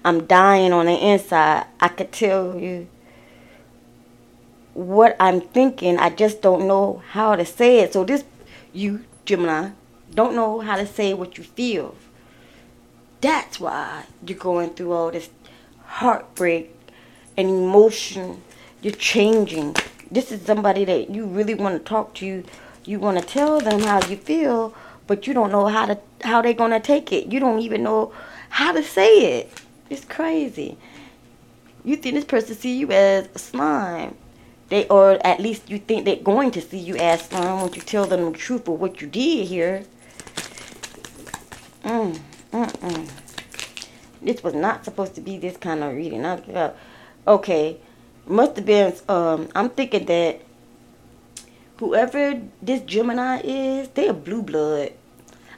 I'm 0.04 0.26
dying 0.26 0.72
on 0.72 0.86
the 0.86 0.92
inside. 0.92 1.66
I 1.78 1.88
could 1.88 2.10
tell 2.10 2.58
you 2.58 2.88
what 4.74 5.16
I'm 5.20 5.40
thinking. 5.40 5.98
I 5.98 6.10
just 6.10 6.42
don't 6.42 6.66
know 6.66 7.02
how 7.10 7.36
to 7.36 7.44
say 7.44 7.80
it. 7.80 7.92
So 7.92 8.04
this, 8.04 8.24
you 8.72 9.04
Gemini, 9.24 9.70
don't 10.12 10.34
know 10.34 10.60
how 10.60 10.76
to 10.76 10.86
say 10.86 11.14
what 11.14 11.38
you 11.38 11.44
feel. 11.44 11.94
That's 13.20 13.60
why 13.60 14.04
you're 14.26 14.38
going 14.38 14.70
through 14.70 14.92
all 14.92 15.10
this 15.10 15.28
heartbreak 15.84 16.74
and 17.36 17.48
emotion. 17.48 18.42
You're 18.82 18.94
changing. 18.94 19.76
This 20.10 20.32
is 20.32 20.42
somebody 20.42 20.84
that 20.84 21.10
you 21.10 21.26
really 21.26 21.54
want 21.54 21.78
to 21.78 21.88
talk 21.88 22.14
to. 22.14 22.44
You 22.84 22.98
want 22.98 23.18
to 23.18 23.24
tell 23.24 23.60
them 23.60 23.80
how 23.80 24.04
you 24.06 24.16
feel, 24.16 24.74
but 25.06 25.26
you 25.26 25.34
don't 25.34 25.52
know 25.52 25.66
how 25.66 25.86
to 25.86 25.98
how 26.22 26.42
they're 26.42 26.54
gonna 26.54 26.80
take 26.80 27.12
it. 27.12 27.32
You 27.32 27.40
don't 27.40 27.60
even 27.60 27.82
know 27.82 28.12
how 28.48 28.72
to 28.72 28.82
say 28.82 29.38
it. 29.38 29.52
It's 29.88 30.04
crazy. 30.04 30.76
You 31.84 31.96
think 31.96 32.14
this 32.14 32.24
person 32.24 32.56
see 32.56 32.78
you 32.78 32.90
as 32.90 33.28
slime. 33.40 34.16
They 34.68 34.86
or 34.88 35.18
at 35.26 35.40
least 35.40 35.68
you 35.68 35.78
think 35.78 36.04
they're 36.04 36.16
going 36.16 36.52
to 36.52 36.60
see 36.60 36.78
you 36.78 36.96
as 36.96 37.22
slime 37.22 37.60
once 37.60 37.76
you 37.76 37.82
tell 37.82 38.06
them 38.06 38.32
the 38.32 38.38
truth 38.38 38.68
of 38.68 38.80
what 38.80 39.00
you 39.00 39.08
did 39.08 39.46
here. 39.48 39.84
Mm, 41.82 42.18
mm, 42.52 42.70
mm. 42.70 43.10
This 44.22 44.42
was 44.42 44.54
not 44.54 44.84
supposed 44.84 45.14
to 45.14 45.20
be 45.20 45.38
this 45.38 45.56
kind 45.56 45.82
of 45.82 45.94
reading. 45.94 46.24
Okay, 47.26 47.78
must 48.26 48.56
have 48.56 48.66
been. 48.66 48.94
Um, 49.08 49.48
I'm 49.54 49.70
thinking 49.70 50.06
that 50.06 50.40
whoever 51.76 52.40
this 52.62 52.82
Gemini 52.82 53.40
is, 53.44 53.88
they 53.90 54.08
a 54.08 54.14
blue 54.14 54.42
blood. 54.42 54.92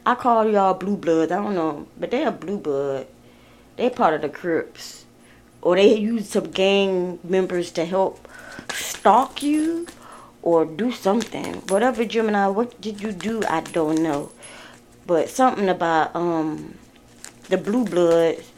I 0.05 0.17
call 0.17 0.51
y'all 0.51 0.75
blue 0.75 0.97
bloods. 0.97 1.31
I 1.31 1.37
don't 1.37 1.55
know, 1.55 1.87
but 1.99 2.11
they 2.11 2.25
a 2.25 2.33
blue 2.33 2.59
blood. 2.59 3.07
They 3.77 3.91
part 3.91 4.15
of 4.15 4.23
the 4.23 4.29
Crips, 4.29 5.05
or 5.61 5.77
they 5.77 5.95
use 5.97 6.29
some 6.31 6.51
gang 6.51 7.21
members 7.23 7.71
to 7.73 7.85
help 7.85 8.29
stalk 8.73 9.43
you 9.43 9.87
or 10.43 10.65
do 10.65 10.91
something. 10.91 11.55
Whatever 11.69 12.05
Gemini, 12.05 12.49
what 12.49 12.81
did 12.81 13.01
you 13.01 13.13
do? 13.13 13.43
I 13.49 13.61
don't 13.61 14.03
know, 14.03 14.33
but 15.07 15.29
something 15.29 15.69
about 15.69 16.15
um 16.17 16.75
the 17.49 17.57
blue 17.57 17.85
bloods, 17.85 18.52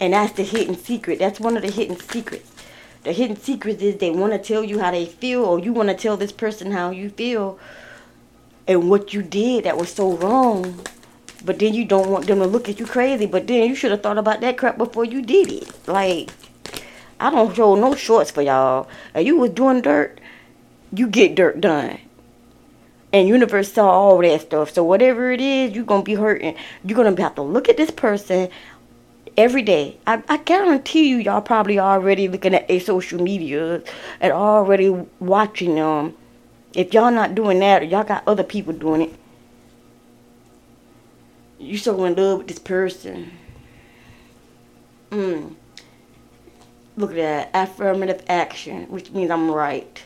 and 0.00 0.12
that's 0.12 0.32
the 0.32 0.42
hidden 0.42 0.76
secret. 0.76 1.18
That's 1.18 1.40
one 1.40 1.56
of 1.56 1.62
the 1.62 1.70
hidden 1.70 1.98
secrets. 1.98 2.50
The 3.04 3.12
hidden 3.12 3.36
secret 3.36 3.80
is 3.80 3.96
they 3.96 4.10
want 4.10 4.32
to 4.32 4.38
tell 4.38 4.64
you 4.64 4.80
how 4.80 4.90
they 4.90 5.06
feel, 5.06 5.44
or 5.44 5.58
you 5.58 5.72
want 5.72 5.88
to 5.88 5.94
tell 5.94 6.16
this 6.16 6.32
person 6.32 6.72
how 6.72 6.90
you 6.90 7.10
feel 7.10 7.58
and 8.66 8.90
what 8.90 9.14
you 9.14 9.22
did 9.22 9.64
that 9.64 9.76
was 9.76 9.92
so 9.92 10.12
wrong. 10.16 10.80
But 11.44 11.60
then 11.60 11.74
you 11.74 11.84
don't 11.84 12.10
want 12.10 12.26
them 12.26 12.40
to 12.40 12.46
look 12.46 12.68
at 12.68 12.80
you 12.80 12.86
crazy. 12.86 13.26
But 13.26 13.46
then 13.46 13.68
you 13.68 13.76
should 13.76 13.92
have 13.92 14.02
thought 14.02 14.18
about 14.18 14.40
that 14.40 14.58
crap 14.58 14.76
before 14.76 15.04
you 15.04 15.22
did 15.22 15.52
it. 15.52 15.88
Like, 15.88 16.30
I 17.20 17.30
don't 17.30 17.54
show 17.54 17.76
no 17.76 17.94
shorts 17.94 18.32
for 18.32 18.42
y'all. 18.42 18.88
And 19.14 19.24
you 19.24 19.36
was 19.36 19.50
doing 19.50 19.82
dirt, 19.82 20.20
you 20.92 21.06
get 21.06 21.36
dirt 21.36 21.60
done. 21.60 22.00
And 23.12 23.28
universe 23.28 23.72
saw 23.72 23.88
all 23.88 24.18
that 24.18 24.40
stuff. 24.40 24.72
So 24.72 24.82
whatever 24.82 25.30
it 25.30 25.40
is, 25.40 25.72
you're 25.72 25.84
gonna 25.84 26.02
be 26.02 26.14
hurting. 26.14 26.56
You're 26.84 26.96
gonna 26.96 27.22
have 27.22 27.36
to 27.36 27.42
look 27.42 27.68
at 27.68 27.76
this 27.76 27.90
person 27.90 28.48
every 29.36 29.62
day. 29.62 29.98
I, 30.06 30.22
I 30.28 30.38
guarantee 30.38 31.08
you, 31.08 31.16
y'all 31.16 31.40
probably 31.40 31.78
already 31.78 32.28
looking 32.28 32.54
at 32.54 32.70
a 32.70 32.78
social 32.78 33.20
media 33.20 33.82
and 34.20 34.32
already 34.32 34.90
watching 35.20 35.74
them. 35.74 36.14
If 36.74 36.92
y'all 36.92 37.10
not 37.10 37.34
doing 37.34 37.58
that, 37.60 37.82
or 37.82 37.84
y'all 37.86 38.04
got 38.04 38.26
other 38.26 38.42
people 38.42 38.72
doing 38.72 39.02
it. 39.02 39.14
You 41.58 41.78
so 41.78 42.04
in 42.04 42.14
love 42.14 42.38
with 42.38 42.48
this 42.48 42.58
person. 42.58 43.32
Mm. 45.10 45.54
Look 46.96 47.12
at 47.12 47.16
that 47.16 47.50
affirmative 47.54 48.22
action, 48.28 48.86
which 48.90 49.10
means 49.10 49.30
I'm 49.30 49.50
right. 49.50 50.02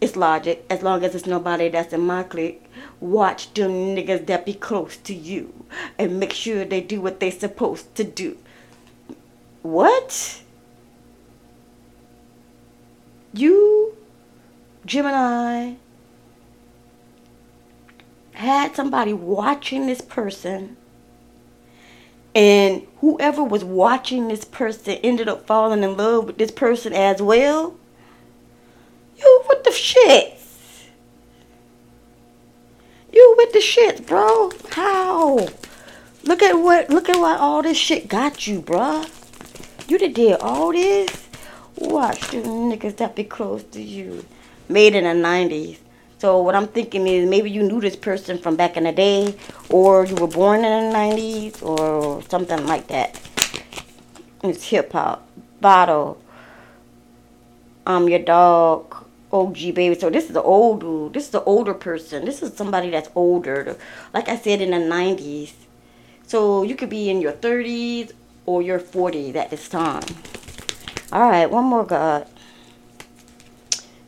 It's 0.00 0.16
logic. 0.16 0.66
As 0.68 0.82
long 0.82 1.04
as 1.04 1.14
it's 1.14 1.26
nobody 1.26 1.70
that's 1.70 1.92
in 1.92 2.00
my 2.02 2.24
clique, 2.24 2.62
watch 3.00 3.54
them 3.54 3.70
niggas 3.70 4.26
that 4.26 4.44
be 4.44 4.52
close 4.52 4.96
to 4.98 5.14
you 5.14 5.64
and 5.98 6.20
make 6.20 6.32
sure 6.32 6.64
they 6.64 6.82
do 6.82 7.00
what 7.00 7.20
they 7.20 7.30
supposed 7.30 7.94
to 7.94 8.04
do. 8.04 8.36
What? 9.64 10.42
You, 13.32 13.96
Gemini, 14.84 15.76
had 18.32 18.76
somebody 18.76 19.14
watching 19.14 19.86
this 19.86 20.02
person 20.02 20.76
and 22.34 22.86
whoever 22.98 23.42
was 23.42 23.64
watching 23.64 24.28
this 24.28 24.44
person 24.44 24.98
ended 25.02 25.30
up 25.30 25.46
falling 25.46 25.82
in 25.82 25.96
love 25.96 26.26
with 26.26 26.36
this 26.36 26.50
person 26.50 26.92
as 26.92 27.22
well? 27.22 27.74
You 29.16 29.44
with 29.48 29.64
the 29.64 29.70
shits. 29.70 30.88
You 33.10 33.34
with 33.38 33.54
the 33.54 33.60
shits 33.60 34.06
bro. 34.06 34.50
How? 34.72 35.48
Look 36.22 36.42
at 36.42 36.52
what 36.52 36.90
look 36.90 37.08
at 37.08 37.18
what 37.18 37.40
all 37.40 37.62
this 37.62 37.78
shit 37.78 38.08
got 38.08 38.46
you 38.46 38.60
bro 38.60 39.04
you 39.88 39.98
did 39.98 40.40
all 40.40 40.72
this 40.72 41.28
watch 41.76 42.30
the 42.30 42.38
niggas 42.38 42.96
that 42.96 43.14
be 43.14 43.24
close 43.24 43.62
to 43.64 43.82
you 43.82 44.24
made 44.68 44.94
in 44.94 45.04
the 45.04 45.28
90s 45.28 45.78
so 46.24 46.40
what 46.40 46.54
I'm 46.54 46.68
thinking 46.68 47.06
is 47.06 47.28
maybe 47.28 47.50
you 47.50 47.62
knew 47.62 47.82
this 47.82 47.96
person 47.96 48.38
from 48.38 48.56
back 48.56 48.78
in 48.78 48.84
the 48.84 48.92
day, 48.92 49.34
or 49.68 50.06
you 50.06 50.14
were 50.14 50.26
born 50.26 50.64
in 50.64 50.90
the 50.90 50.96
'90s, 50.96 51.62
or 51.62 52.22
something 52.30 52.66
like 52.66 52.86
that. 52.86 53.20
It's 54.42 54.64
hip 54.64 54.92
hop. 54.92 55.28
Bottle. 55.60 56.16
I'm 57.86 58.08
your 58.08 58.20
dog. 58.20 59.04
OG 59.32 59.74
baby. 59.74 59.94
So 59.96 60.08
this 60.08 60.24
is 60.24 60.32
the 60.32 60.40
old 60.40 60.80
dude. 60.80 61.12
This 61.12 61.24
is 61.24 61.30
the 61.30 61.44
older 61.44 61.74
person. 61.74 62.24
This 62.24 62.42
is 62.42 62.56
somebody 62.56 62.88
that's 62.88 63.10
older. 63.14 63.76
Like 64.14 64.30
I 64.30 64.38
said 64.38 64.62
in 64.62 64.70
the 64.70 64.78
'90s. 64.78 65.52
So 66.26 66.62
you 66.62 66.74
could 66.74 66.88
be 66.88 67.10
in 67.10 67.20
your 67.20 67.32
30s 67.32 68.12
or 68.46 68.62
your 68.62 68.78
40s 68.78 69.34
at 69.36 69.50
this 69.50 69.68
time. 69.68 70.02
All 71.12 71.28
right, 71.28 71.46
one 71.46 71.64
more 71.64 71.84
God. 71.84 72.26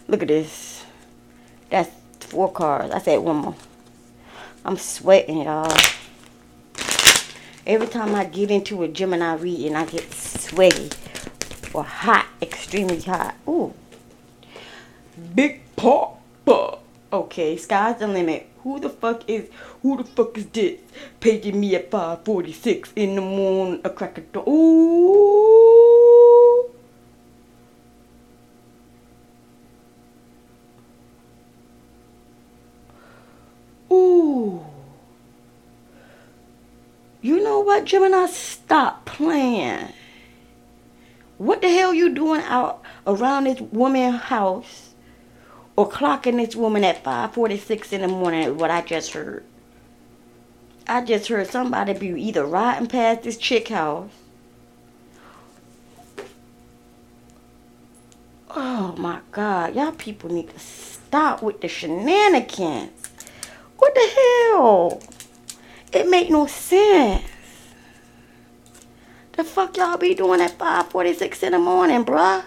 Look 0.09 0.23
at 0.23 0.29
this. 0.29 0.85
That's 1.71 1.91
four 2.21 2.51
cards. 2.53 2.93
I 2.93 2.99
said 2.99 3.19
one 3.19 3.37
more. 3.37 3.55
I'm 4.65 4.77
sweating, 4.77 5.43
y'all. 5.43 5.73
Every 7.67 7.89
time 7.89 8.15
I 8.15 8.25
get 8.25 8.51
into 8.51 8.83
a 8.83 8.89
Gemini 8.89 9.35
reading, 9.35 9.75
I 9.75 9.85
get 9.87 10.13
sweaty 10.13 10.91
or 11.73 11.83
hot, 11.83 12.27
extremely 12.41 13.01
hot. 13.01 13.35
Ooh. 13.49 13.75
Big 15.35 15.63
Papa. 15.77 16.79
Okay, 17.13 17.57
sky's 17.57 17.99
the 17.99 18.07
limit. 18.07 18.49
Who 18.67 18.81
the 18.81 18.89
fuck 18.91 19.23
is, 19.31 19.49
who 19.83 19.97
the 19.97 20.03
fuck 20.03 20.37
is 20.37 20.47
this? 20.47 20.81
Paging 21.21 21.61
me 21.61 21.77
at 21.77 21.89
546 21.89 22.95
in 22.97 23.15
the 23.15 23.21
morning, 23.21 23.81
a 23.85 23.91
crack 23.91 24.19
of 24.19 24.33
dawn. 24.33 24.43
Ooh. 24.49 25.15
Ooh. 33.93 34.67
You 37.23 37.45
know 37.45 37.61
what, 37.61 37.85
Gemini? 37.85 38.27
Stop 38.27 39.05
playing. 39.05 39.93
What 41.39 41.63
the 41.63 41.69
hell 41.69 41.95
you 41.95 42.13
doing 42.13 42.41
out 42.41 42.83
around 43.07 43.45
this 43.45 43.61
woman's 43.61 44.23
house 44.23 44.96
or 45.77 45.89
clocking 45.89 46.37
this 46.37 46.57
woman 46.57 46.83
at 46.85 47.05
546 47.05 47.93
in 47.93 48.01
the 48.01 48.09
morning 48.09 48.57
what 48.57 48.71
I 48.71 48.81
just 48.81 49.13
heard? 49.13 49.45
I 50.89 51.05
just 51.05 51.29
heard 51.29 51.49
somebody 51.49 51.93
be 51.93 52.09
either 52.09 52.47
riding 52.47 52.89
past 52.89 53.23
this 53.23 53.37
chick 53.37 53.69
house. 53.69 54.11
Oh 58.51 58.95
my 58.97 59.21
God, 59.33 59.75
y'all 59.75 59.93
people 59.93 60.33
need 60.33 60.49
to 60.51 60.59
stop 60.59 61.43
with 61.43 61.61
the 61.61 61.69
shenanigans. 61.69 62.91
What 63.77 63.95
the 63.95 64.11
hell? 64.17 65.03
It 65.93 66.09
make 66.09 66.31
no 66.31 66.47
sense. 66.47 67.25
The 69.33 69.45
fuck 69.45 69.77
y'all 69.77 69.99
be 69.99 70.15
doing 70.15 70.41
at 70.41 70.53
546 70.53 71.43
in 71.43 71.53
the 71.53 71.59
morning, 71.59 72.05
bruh? 72.05 72.45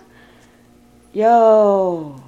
Yo. 1.13 2.23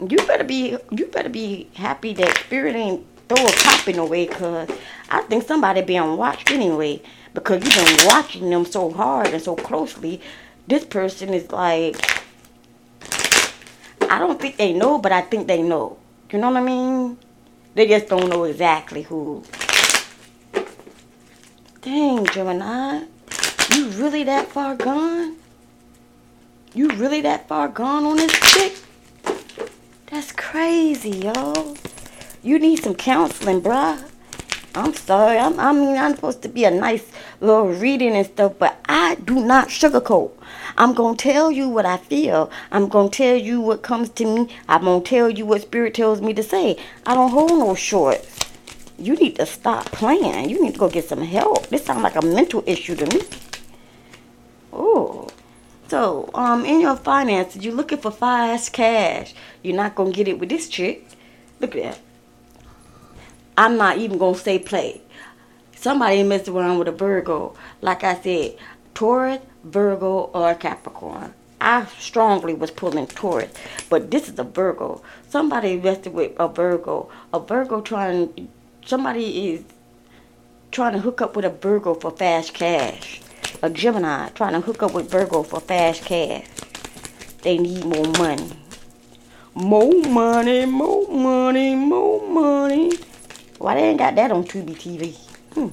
You 0.00 0.18
better 0.26 0.44
be 0.44 0.76
you 0.90 1.06
better 1.06 1.28
be 1.28 1.68
happy 1.74 2.12
that 2.14 2.36
spirit 2.38 2.76
ain't 2.76 3.04
throw 3.28 3.44
a 3.44 3.52
cop 3.52 3.88
in 3.88 3.96
the 3.96 4.04
way 4.04 4.26
cause 4.26 4.70
I 5.10 5.22
think 5.22 5.46
somebody 5.46 5.82
being 5.82 6.16
watched 6.16 6.50
anyway. 6.50 7.02
Because 7.34 7.62
you've 7.62 7.74
been 7.74 8.06
watching 8.06 8.50
them 8.50 8.64
so 8.64 8.90
hard 8.90 9.28
and 9.28 9.42
so 9.42 9.54
closely. 9.56 10.20
This 10.66 10.84
person 10.84 11.34
is 11.34 11.50
like 11.50 11.96
I 14.10 14.18
don't 14.18 14.40
think 14.40 14.56
they 14.56 14.72
know, 14.72 14.98
but 14.98 15.12
I 15.12 15.20
think 15.22 15.46
they 15.48 15.62
know. 15.62 15.98
You 16.30 16.38
know 16.38 16.50
what 16.50 16.58
I 16.58 16.64
mean? 16.64 17.18
They 17.74 17.86
just 17.86 18.08
don't 18.08 18.28
know 18.28 18.44
exactly 18.44 19.02
who. 19.02 19.42
Dang, 21.82 22.24
Gemini. 22.26 23.04
You 23.74 23.88
really 23.90 24.24
that 24.24 24.48
far 24.48 24.74
gone? 24.74 25.36
You 26.74 26.88
really 26.90 27.20
that 27.22 27.48
far 27.48 27.68
gone 27.68 28.04
on 28.04 28.16
this 28.16 28.32
chick? 28.54 28.74
That's 30.10 30.32
crazy, 30.32 31.10
yo. 31.10 31.76
You 32.42 32.58
need 32.58 32.82
some 32.82 32.94
counseling, 32.94 33.60
bruh. 33.60 34.02
I'm 34.74 34.94
sorry. 34.94 35.36
I'm, 35.36 35.60
I 35.60 35.70
mean, 35.72 35.98
I'm 35.98 36.14
supposed 36.14 36.40
to 36.42 36.48
be 36.48 36.64
a 36.64 36.70
nice 36.70 37.10
little 37.42 37.68
reading 37.68 38.16
and 38.16 38.26
stuff, 38.26 38.54
but 38.58 38.80
I 38.88 39.16
do 39.16 39.44
not 39.44 39.68
sugarcoat. 39.68 40.32
I'm 40.78 40.94
going 40.94 41.16
to 41.16 41.22
tell 41.22 41.50
you 41.52 41.68
what 41.68 41.84
I 41.84 41.98
feel. 41.98 42.50
I'm 42.70 42.88
going 42.88 43.10
to 43.10 43.16
tell 43.16 43.36
you 43.36 43.60
what 43.60 43.82
comes 43.82 44.08
to 44.10 44.24
me. 44.24 44.56
I'm 44.66 44.84
going 44.84 45.02
to 45.02 45.08
tell 45.08 45.28
you 45.28 45.44
what 45.44 45.62
Spirit 45.62 45.92
tells 45.92 46.22
me 46.22 46.32
to 46.32 46.42
say. 46.42 46.78
I 47.04 47.14
don't 47.14 47.30
hold 47.30 47.58
no 47.58 47.74
shorts. 47.74 48.38
You 48.98 49.14
need 49.14 49.36
to 49.36 49.44
stop 49.44 49.86
playing. 49.86 50.48
You 50.48 50.64
need 50.64 50.72
to 50.72 50.80
go 50.80 50.88
get 50.88 51.06
some 51.06 51.20
help. 51.22 51.66
This 51.66 51.84
sounds 51.84 52.02
like 52.02 52.16
a 52.16 52.24
mental 52.24 52.64
issue 52.66 52.96
to 52.96 53.06
me. 53.06 53.20
Oh. 54.72 55.28
So, 55.88 56.28
um, 56.34 56.66
in 56.66 56.82
your 56.82 56.96
finances, 56.96 57.64
you're 57.64 57.74
looking 57.74 57.98
for 57.98 58.10
fast 58.10 58.74
cash. 58.74 59.34
You're 59.62 59.76
not 59.76 59.96
to 59.96 60.12
get 60.12 60.28
it 60.28 60.38
with 60.38 60.50
this 60.50 60.68
chick. 60.68 61.06
Look 61.60 61.74
at 61.76 61.82
that. 61.82 62.00
I'm 63.56 63.78
not 63.78 63.96
even 63.96 64.18
to 64.18 64.34
say 64.34 64.58
play. 64.58 65.00
Somebody 65.74 66.22
messed 66.22 66.48
around 66.48 66.78
with 66.78 66.88
a 66.88 66.92
Virgo. 66.92 67.54
Like 67.80 68.04
I 68.04 68.20
said, 68.20 68.56
Taurus, 68.94 69.40
Virgo 69.64 70.30
or 70.34 70.54
Capricorn. 70.54 71.32
I 71.60 71.86
strongly 71.98 72.52
was 72.52 72.70
pulling 72.70 73.06
Taurus, 73.06 73.50
but 73.88 74.10
this 74.10 74.28
is 74.28 74.38
a 74.38 74.44
Virgo. 74.44 75.02
Somebody 75.28 75.72
invested 75.72 76.12
with 76.12 76.32
a 76.38 76.48
Virgo. 76.48 77.10
A 77.32 77.40
Virgo 77.40 77.80
trying, 77.80 78.48
somebody 78.84 79.48
is 79.48 79.64
trying 80.70 80.92
to 80.92 81.00
hook 81.00 81.22
up 81.22 81.34
with 81.34 81.44
a 81.44 81.50
Virgo 81.50 81.94
for 81.94 82.10
fast 82.10 82.54
cash. 82.54 83.22
A 83.60 83.68
Gemini 83.68 84.28
trying 84.30 84.52
to 84.52 84.60
hook 84.60 84.84
up 84.84 84.94
with 84.94 85.10
Virgo 85.10 85.42
for 85.42 85.58
fast 85.58 86.04
cash. 86.04 86.46
They 87.42 87.58
need 87.58 87.84
more 87.84 88.06
money. 88.12 88.52
More 89.52 89.92
money, 90.08 90.64
more 90.64 91.08
money, 91.08 91.74
more 91.74 92.24
money. 92.28 92.92
Why 93.58 93.74
they 93.74 93.88
ain't 93.88 93.98
got 93.98 94.14
that 94.14 94.30
on 94.30 94.44
Tubi 94.44 94.76
TV? 94.76 95.16
Hmm. 95.54 95.68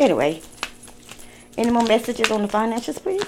Anyway, 0.00 0.42
any 1.56 1.70
more 1.70 1.84
messages 1.84 2.32
on 2.32 2.42
the 2.42 2.48
finances, 2.48 2.98
please? 2.98 3.22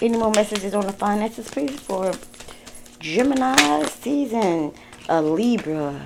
Any 0.00 0.16
more 0.16 0.30
messages 0.30 0.72
on 0.72 0.86
the 0.86 0.92
finances, 0.92 1.50
please, 1.50 1.78
for 1.80 2.12
Gemini 2.98 3.84
season, 3.88 4.72
a 5.10 5.20
Libra. 5.20 6.00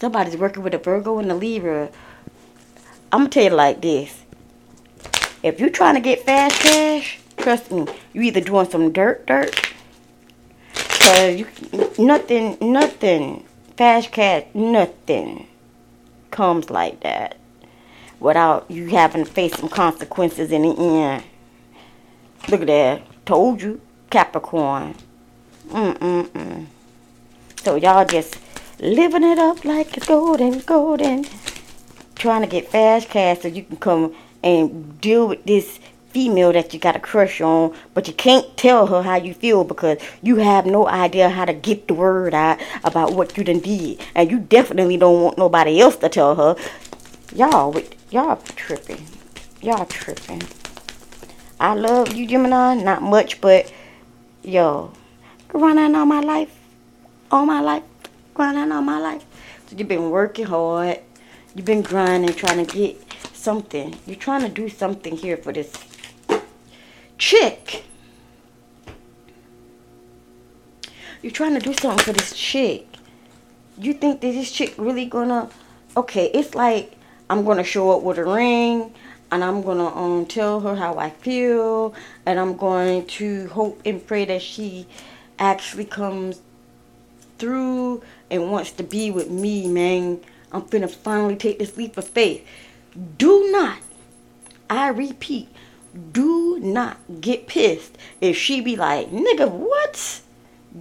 Somebody's 0.00 0.38
working 0.38 0.62
with 0.62 0.72
a 0.72 0.78
Virgo 0.78 1.18
and 1.18 1.30
a 1.30 1.34
Libra. 1.34 1.90
I'm 3.12 3.20
gonna 3.20 3.28
tell 3.28 3.44
you 3.44 3.50
like 3.50 3.82
this. 3.82 4.17
If 5.42 5.60
you're 5.60 5.70
trying 5.70 5.94
to 5.94 6.00
get 6.00 6.24
fast 6.24 6.60
cash, 6.60 7.18
trust 7.36 7.70
me, 7.70 7.86
you 8.12 8.22
either 8.22 8.40
doing 8.40 8.68
some 8.68 8.92
dirt, 8.92 9.26
dirt, 9.26 9.72
cause 10.74 11.38
you 11.38 11.46
nothing, 11.98 12.58
nothing, 12.60 13.46
fast 13.76 14.10
cash, 14.10 14.44
nothing 14.54 15.46
comes 16.30 16.70
like 16.70 17.00
that 17.00 17.36
without 18.20 18.68
you 18.68 18.88
having 18.88 19.24
to 19.24 19.30
face 19.30 19.56
some 19.56 19.68
consequences 19.68 20.50
in 20.50 20.62
the 20.62 20.74
end. 20.76 21.22
Look 22.48 22.62
at 22.62 22.66
that. 22.66 23.02
Told 23.26 23.62
you, 23.62 23.80
Capricorn. 24.10 24.94
Mm-mm-mm. 25.68 26.66
So 27.62 27.76
y'all 27.76 28.04
just 28.04 28.38
living 28.80 29.22
it 29.22 29.38
up 29.38 29.64
like 29.64 29.96
it's 29.96 30.06
golden, 30.06 30.60
golden. 30.60 31.26
Trying 32.14 32.40
to 32.40 32.48
get 32.48 32.68
fast 32.68 33.08
cash 33.08 33.40
so 33.40 33.48
you 33.48 33.62
can 33.62 33.76
come 33.76 34.14
and 34.42 35.00
deal 35.00 35.28
with 35.28 35.44
this 35.44 35.80
female 36.10 36.52
that 36.52 36.72
you 36.72 36.80
got 36.80 36.96
a 36.96 37.00
crush 37.00 37.40
on, 37.40 37.74
but 37.94 38.08
you 38.08 38.14
can't 38.14 38.56
tell 38.56 38.86
her 38.86 39.02
how 39.02 39.16
you 39.16 39.34
feel 39.34 39.64
because 39.64 39.98
you 40.22 40.36
have 40.36 40.66
no 40.66 40.88
idea 40.88 41.28
how 41.28 41.44
to 41.44 41.52
get 41.52 41.86
the 41.86 41.94
word 41.94 42.34
out 42.34 42.58
about 42.82 43.14
what 43.14 43.36
you 43.36 43.44
done 43.44 43.60
did. 43.60 44.00
And 44.14 44.30
you 44.30 44.38
definitely 44.38 44.96
don't 44.96 45.22
want 45.22 45.38
nobody 45.38 45.80
else 45.80 45.96
to 45.96 46.08
tell 46.08 46.34
her. 46.34 46.56
Y'all, 47.34 47.80
y'all 48.10 48.36
tripping. 48.56 49.04
Y'all 49.60 49.86
tripping. 49.86 50.42
I 51.60 51.74
love 51.74 52.14
you, 52.14 52.26
Gemini. 52.26 52.74
Not 52.74 53.02
much, 53.02 53.40
but 53.40 53.72
yo, 54.42 54.92
running 55.52 55.94
all 55.94 56.06
my 56.06 56.20
life, 56.20 56.56
all 57.30 57.44
my 57.44 57.60
life, 57.60 57.82
grinding 58.34 58.72
all 58.72 58.82
my 58.82 58.98
life. 58.98 59.24
So 59.66 59.76
you've 59.76 59.88
been 59.88 60.10
working 60.10 60.46
hard. 60.46 61.00
You've 61.54 61.66
been 61.66 61.82
grinding, 61.82 62.34
trying 62.34 62.64
to 62.64 62.72
get 62.72 63.07
something. 63.48 63.94
You're 64.06 64.24
trying 64.28 64.42
to 64.42 64.50
do 64.50 64.68
something 64.68 65.16
here 65.16 65.38
for 65.38 65.54
this 65.54 65.72
chick. 67.16 67.82
You're 71.22 71.32
trying 71.32 71.54
to 71.54 71.60
do 71.60 71.72
something 71.72 72.04
for 72.04 72.12
this 72.12 72.34
chick. 72.36 72.86
You 73.78 73.94
think 73.94 74.20
that 74.20 74.32
this 74.32 74.52
chick 74.52 74.74
really 74.76 75.06
gonna? 75.06 75.48
Okay, 75.96 76.26
it's 76.34 76.54
like 76.54 76.92
I'm 77.30 77.42
gonna 77.46 77.64
show 77.64 77.90
up 77.96 78.02
with 78.02 78.18
a 78.18 78.26
ring 78.26 78.92
and 79.32 79.42
I'm 79.42 79.62
gonna 79.62 79.96
um 79.96 80.26
tell 80.26 80.60
her 80.60 80.76
how 80.76 80.98
I 80.98 81.08
feel, 81.08 81.94
and 82.26 82.38
I'm 82.38 82.54
going 82.54 83.06
to 83.18 83.48
hope 83.48 83.80
and 83.86 84.06
pray 84.06 84.26
that 84.26 84.42
she 84.42 84.86
actually 85.38 85.86
comes 85.86 86.42
through 87.38 88.02
and 88.30 88.52
wants 88.52 88.72
to 88.72 88.82
be 88.82 89.10
with 89.10 89.30
me, 89.30 89.68
man. 89.68 90.20
I'm 90.52 90.62
finna 90.62 90.90
finally 90.90 91.36
take 91.36 91.58
this 91.58 91.78
leap 91.78 91.96
of 91.96 92.06
faith. 92.06 92.46
Do 93.18 93.50
not, 93.50 93.78
I 94.68 94.88
repeat, 94.88 95.48
do 96.12 96.58
not 96.60 96.98
get 97.20 97.46
pissed 97.46 97.96
if 98.20 98.36
she 98.36 98.60
be 98.60 98.76
like, 98.76 99.10
nigga, 99.10 99.50
what? 99.50 100.20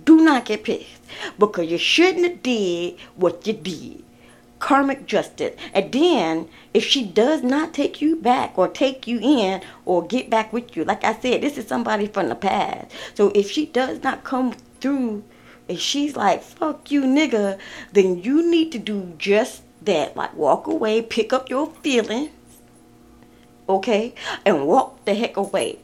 Do 0.04 0.18
not 0.18 0.46
get 0.46 0.64
pissed 0.64 1.02
because 1.40 1.68
you 1.68 1.78
shouldn't 1.78 2.26
have 2.26 2.44
did 2.44 2.98
what 3.16 3.46
you 3.46 3.54
did 3.54 4.04
karmic 4.60 5.06
justice. 5.06 5.56
And 5.74 5.92
then, 5.92 6.50
if 6.74 6.84
she 6.84 7.06
does 7.06 7.44
not 7.44 7.74
take 7.74 8.02
you 8.02 8.16
back 8.16 8.58
or 8.58 8.68
take 8.68 9.08
you 9.08 9.20
in 9.22 9.62
or 9.86 10.06
get 10.06 10.30
back 10.30 10.52
with 10.52 10.76
you, 10.76 10.84
like 10.84 11.04
I 11.04 11.14
said, 11.14 11.42
this 11.42 11.58
is 11.58 11.68
somebody 11.68 12.08
from 12.08 12.30
the 12.30 12.36
past. 12.36 12.92
So 13.14 13.32
if 13.36 13.52
she 13.52 13.66
does 13.66 14.04
not 14.04 14.24
come 14.24 14.54
through 14.82 15.24
and 15.70 15.80
she's 15.80 16.16
like, 16.16 16.44
fuck 16.44 16.92
you, 16.92 17.04
nigga, 17.04 17.60
then 17.94 18.22
you 18.24 18.50
need 18.50 18.72
to 18.72 18.80
do 18.80 19.14
just 19.18 19.64
that. 19.88 20.16
Like 20.16 20.34
walk 20.36 20.68
away, 20.68 21.02
pick 21.02 21.34
up 21.34 21.50
your 21.50 21.68
feelings, 21.82 22.30
okay, 23.68 24.14
and 24.46 24.68
walk 24.68 25.04
the 25.06 25.16
heck 25.16 25.36
away. 25.36 25.80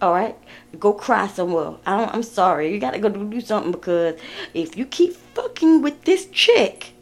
All 0.00 0.12
right, 0.12 0.36
go 0.78 0.92
cry 0.92 1.26
somewhere. 1.26 1.74
I 1.84 1.96
don't, 1.98 2.14
I'm 2.14 2.22
sorry. 2.22 2.72
You 2.72 2.78
gotta 2.78 2.98
go 2.98 3.08
do 3.08 3.40
something 3.40 3.72
because 3.72 4.20
if 4.54 4.76
you 4.76 4.86
keep 4.86 5.14
fucking 5.34 5.82
with 5.82 6.04
this 6.04 6.26
chick, 6.26 6.92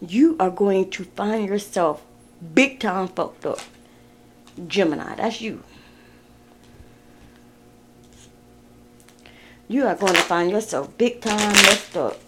you 0.00 0.36
are 0.38 0.50
going 0.50 0.90
to 0.90 1.04
find 1.04 1.48
yourself 1.48 2.04
big 2.54 2.80
time 2.80 3.08
fucked 3.08 3.46
up. 3.46 3.60
Gemini, 4.66 5.14
that's 5.14 5.40
you. 5.40 5.62
You 9.68 9.86
are 9.86 9.94
going 9.94 10.14
to 10.14 10.20
find 10.22 10.50
yourself 10.50 10.96
big 10.98 11.20
time 11.20 11.52
messed 11.52 11.96
up. 11.96 12.18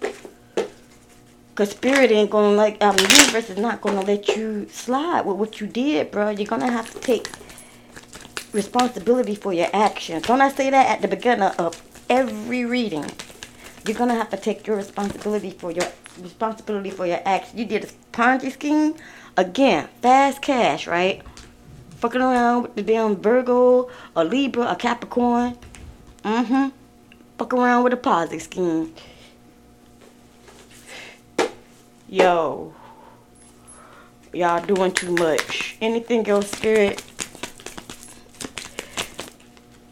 Cause 1.55 1.71
spirit 1.71 2.11
ain't 2.11 2.31
gonna 2.31 2.57
like, 2.57 2.83
um, 2.83 2.97
universe 2.97 3.51
is 3.51 3.59
not 3.59 3.83
gonna 3.83 4.01
let 4.01 4.27
you 4.29 4.67
slide 4.71 5.27
with 5.27 5.37
what 5.37 5.61
you 5.61 5.67
did, 5.67 6.11
bro. 6.11 6.31
You're 6.31 6.47
gonna 6.47 6.71
have 6.71 6.91
to 6.93 6.99
take 6.99 7.29
responsibility 8.53 9.35
for 9.35 9.53
your 9.53 9.69
actions. 9.75 10.23
Don't 10.23 10.41
I 10.41 10.51
say 10.51 10.71
that 10.71 10.88
at 10.88 11.03
the 11.03 11.09
beginning 11.09 11.51
of 11.59 11.83
every 12.09 12.65
reading? 12.65 13.05
You're 13.87 13.99
gonna 13.99 14.15
have 14.15 14.31
to 14.31 14.38
take 14.38 14.67
your 14.67 14.77
responsibility 14.77 15.51
for 15.51 15.71
your 15.71 15.85
responsibility 16.23 16.91
for 16.91 17.07
your 17.07 17.21
acts. 17.27 17.53
You 17.55 17.67
did 17.67 17.85
a 17.85 17.88
Ponzi 18.17 18.53
scheme. 18.53 18.95
Again, 19.37 19.88
fast 20.01 20.41
cash, 20.41 20.87
right? 20.87 21.23
Fucking 21.97 22.21
around 22.21 22.62
with 22.62 22.75
the 22.77 22.83
damn 22.83 23.17
Virgo, 23.17 23.91
a 24.17 24.25
Libra, 24.25 24.71
a 24.71 24.77
Capricorn. 24.77 25.59
Mm-hmm. 26.25 26.69
Fuck 27.37 27.53
around 27.53 27.85
with 27.85 27.93
a 27.93 27.97
Ponzi 27.97 28.41
scheme. 28.41 28.95
Yo. 32.12 32.75
Y'all 34.35 34.62
doing 34.66 34.92
too 34.92 35.12
much. 35.12 35.79
Anything 35.81 36.29
else, 36.29 36.51
Spirit? 36.51 37.03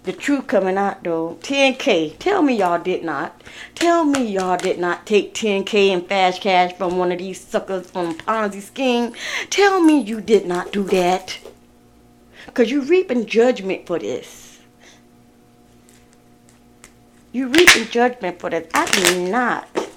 The 0.02 0.12
truth 0.12 0.46
coming 0.46 0.76
out, 0.76 1.02
though. 1.02 1.38
10K. 1.40 2.18
Tell 2.18 2.42
me 2.42 2.58
y'all 2.58 2.78
did 2.78 3.04
not. 3.04 3.42
Tell 3.74 4.04
me 4.04 4.26
y'all 4.26 4.58
did 4.58 4.78
not 4.78 5.06
take 5.06 5.32
10K 5.32 5.88
in 5.88 6.02
fast 6.04 6.42
cash 6.42 6.74
from 6.74 6.98
one 6.98 7.10
of 7.10 7.16
these 7.20 7.40
suckers 7.40 7.90
from 7.90 8.18
Ponzi 8.18 8.60
scheme. 8.60 9.14
Tell 9.48 9.80
me 9.80 10.02
you 10.02 10.20
did 10.20 10.44
not 10.44 10.72
do 10.72 10.84
that. 10.88 11.38
Because 12.44 12.70
you're 12.70 12.82
reaping 12.82 13.24
judgment 13.24 13.86
for 13.86 13.98
this. 13.98 14.60
You're 17.32 17.48
reaping 17.48 17.86
judgment 17.86 18.38
for 18.38 18.50
this. 18.50 18.68
I 18.74 18.84
do 18.84 19.30
not. 19.30 19.89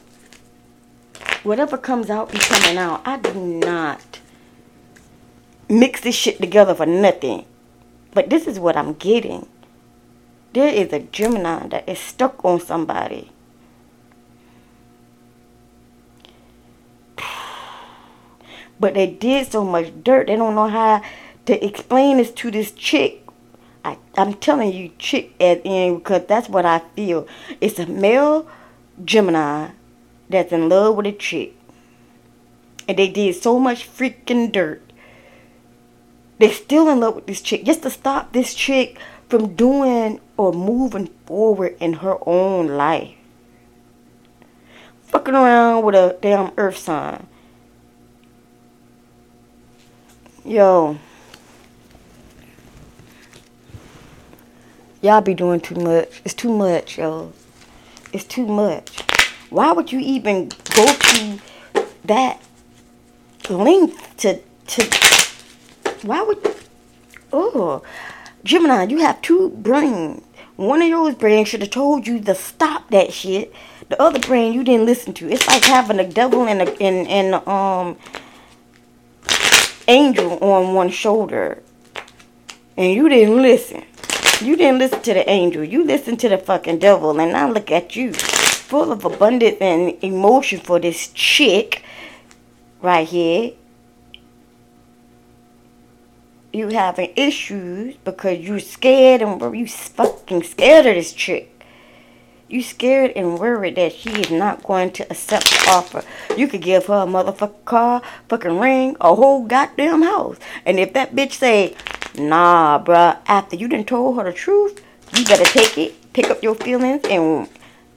Whatever 1.43 1.77
comes 1.77 2.09
out 2.09 2.31
be 2.31 2.39
coming 2.39 2.77
out. 2.77 3.01
I 3.05 3.17
do 3.17 3.33
not 3.33 4.19
mix 5.69 6.01
this 6.01 6.15
shit 6.15 6.39
together 6.39 6.73
for 6.73 6.85
nothing. 6.85 7.45
But 8.13 8.29
this 8.29 8.47
is 8.47 8.59
what 8.59 8.77
I'm 8.77 8.93
getting. 8.93 9.47
There 10.53 10.69
is 10.69 10.93
a 10.93 10.99
Gemini 10.99 11.67
that 11.67 11.89
is 11.89 11.99
stuck 11.99 12.43
on 12.45 12.59
somebody. 12.59 13.31
But 18.79 18.93
they 18.95 19.07
did 19.07 19.51
so 19.51 19.63
much 19.63 19.91
dirt, 20.03 20.27
they 20.27 20.35
don't 20.35 20.55
know 20.55 20.67
how 20.67 21.01
to 21.45 21.65
explain 21.65 22.17
this 22.17 22.31
to 22.31 22.51
this 22.51 22.71
chick. 22.71 23.25
I, 23.85 23.97
I'm 24.15 24.33
telling 24.35 24.73
you, 24.73 24.91
chick 24.97 25.33
at 25.39 25.61
end, 25.65 25.99
because 25.99 26.25
that's 26.27 26.49
what 26.49 26.65
I 26.65 26.79
feel. 26.95 27.27
It's 27.59 27.79
a 27.79 27.85
male 27.85 28.47
Gemini 29.03 29.69
that's 30.29 30.51
in 30.51 30.69
love 30.69 30.95
with 30.95 31.05
a 31.05 31.11
chick. 31.11 31.55
And 32.87 32.97
they 32.97 33.09
did 33.09 33.35
so 33.35 33.59
much 33.59 33.87
freaking 33.87 34.51
dirt. 34.51 34.81
They're 36.39 36.51
still 36.51 36.89
in 36.89 36.99
love 36.99 37.15
with 37.15 37.27
this 37.27 37.41
chick. 37.41 37.63
Just 37.63 37.83
to 37.83 37.89
stop 37.89 38.33
this 38.33 38.53
chick 38.53 38.99
from 39.29 39.55
doing 39.55 40.19
or 40.37 40.51
moving 40.51 41.07
forward 41.25 41.77
in 41.79 41.93
her 41.93 42.17
own 42.27 42.67
life. 42.67 43.15
Fucking 45.03 45.35
around 45.35 45.85
with 45.85 45.95
a 45.95 46.17
damn 46.21 46.51
earth 46.57 46.77
sign. 46.77 47.27
Yo. 50.43 50.97
Y'all 55.01 55.21
be 55.21 55.33
doing 55.33 55.59
too 55.59 55.75
much. 55.75 56.21
It's 56.25 56.33
too 56.33 56.51
much, 56.51 56.97
yo. 56.97 57.31
It's 58.11 58.25
too 58.25 58.45
much. 58.45 59.12
Why 59.53 59.71
would 59.71 59.91
you 59.91 59.99
even 59.99 60.49
go 60.73 60.85
to 60.87 61.39
that 62.05 62.41
length 63.47 64.17
to 64.17 64.39
to 64.65 64.83
why 66.01 66.23
would 66.23 66.55
oh 67.31 67.83
Gemini, 68.43 68.85
you 68.85 68.97
have 68.97 69.21
two 69.21 69.49
brains. 69.51 70.23
One 70.55 70.81
of 70.81 70.89
those 70.89 71.13
brains 71.13 71.49
should 71.49 71.61
have 71.61 71.69
told 71.69 72.07
you 72.07 72.19
to 72.21 72.33
stop 72.33 72.89
that 72.89 73.13
shit. 73.13 73.53
The 73.89 74.01
other 74.01 74.17
brain 74.17 74.53
you 74.53 74.63
didn't 74.63 74.87
listen 74.87 75.13
to. 75.13 75.29
It's 75.29 75.47
like 75.47 75.63
having 75.63 75.99
a 75.99 76.07
devil 76.07 76.47
and 76.47 76.63
a 76.63 76.81
and, 76.81 77.07
and 77.07 77.47
um 77.47 77.97
angel 79.87 80.39
on 80.43 80.73
one 80.73 80.89
shoulder. 80.89 81.61
And 82.75 82.91
you 82.91 83.07
didn't 83.07 83.39
listen. 83.39 83.83
You 84.41 84.55
didn't 84.55 84.79
listen 84.79 85.03
to 85.03 85.13
the 85.13 85.29
angel. 85.29 85.63
You 85.63 85.85
listened 85.85 86.19
to 86.21 86.29
the 86.29 86.39
fucking 86.39 86.79
devil. 86.79 87.19
And 87.19 87.33
now 87.33 87.51
look 87.51 87.69
at 87.69 87.95
you. 87.95 88.13
Full 88.67 88.91
of 88.91 89.05
abundance 89.05 89.57
and 89.61 89.97
emotion 90.03 90.59
for 90.59 90.79
this 90.79 91.09
chick 91.09 91.83
right 92.81 93.07
here. 93.07 93.51
You 96.51 96.69
having 96.69 97.11
issues 97.15 97.95
because 98.03 98.39
you 98.39 98.59
scared 98.59 99.21
and 99.21 99.55
you 99.55 99.67
fucking 99.67 100.43
scared 100.43 100.85
of 100.85 100.95
this 100.95 101.13
chick. 101.13 101.49
You 102.47 102.61
scared 102.61 103.11
and 103.15 103.39
worried 103.39 103.75
that 103.75 103.93
she 103.93 104.09
is 104.09 104.31
not 104.31 104.63
going 104.63 104.91
to 104.91 105.03
accept 105.11 105.49
the 105.49 105.69
offer. 105.69 106.03
You 106.37 106.47
could 106.47 106.61
give 106.61 106.85
her 106.85 107.03
a 107.03 107.05
motherfucking 107.05 107.65
car, 107.65 108.01
fucking 108.29 108.59
ring, 108.59 108.95
a 109.01 109.13
whole 109.15 109.45
goddamn 109.45 110.03
house. 110.03 110.37
And 110.65 110.79
if 110.79 110.93
that 110.93 111.15
bitch 111.15 111.33
say, 111.33 111.75
nah, 112.17 112.83
bruh, 112.83 113.17
after 113.27 113.55
you 113.55 113.67
done 113.67 113.85
told 113.85 114.17
her 114.17 114.23
the 114.23 114.33
truth, 114.33 114.83
you 115.17 115.25
better 115.25 115.45
take 115.45 115.77
it, 115.77 116.13
pick 116.13 116.29
up 116.29 116.41
your 116.43 116.55
feelings, 116.55 117.01
and 117.09 117.49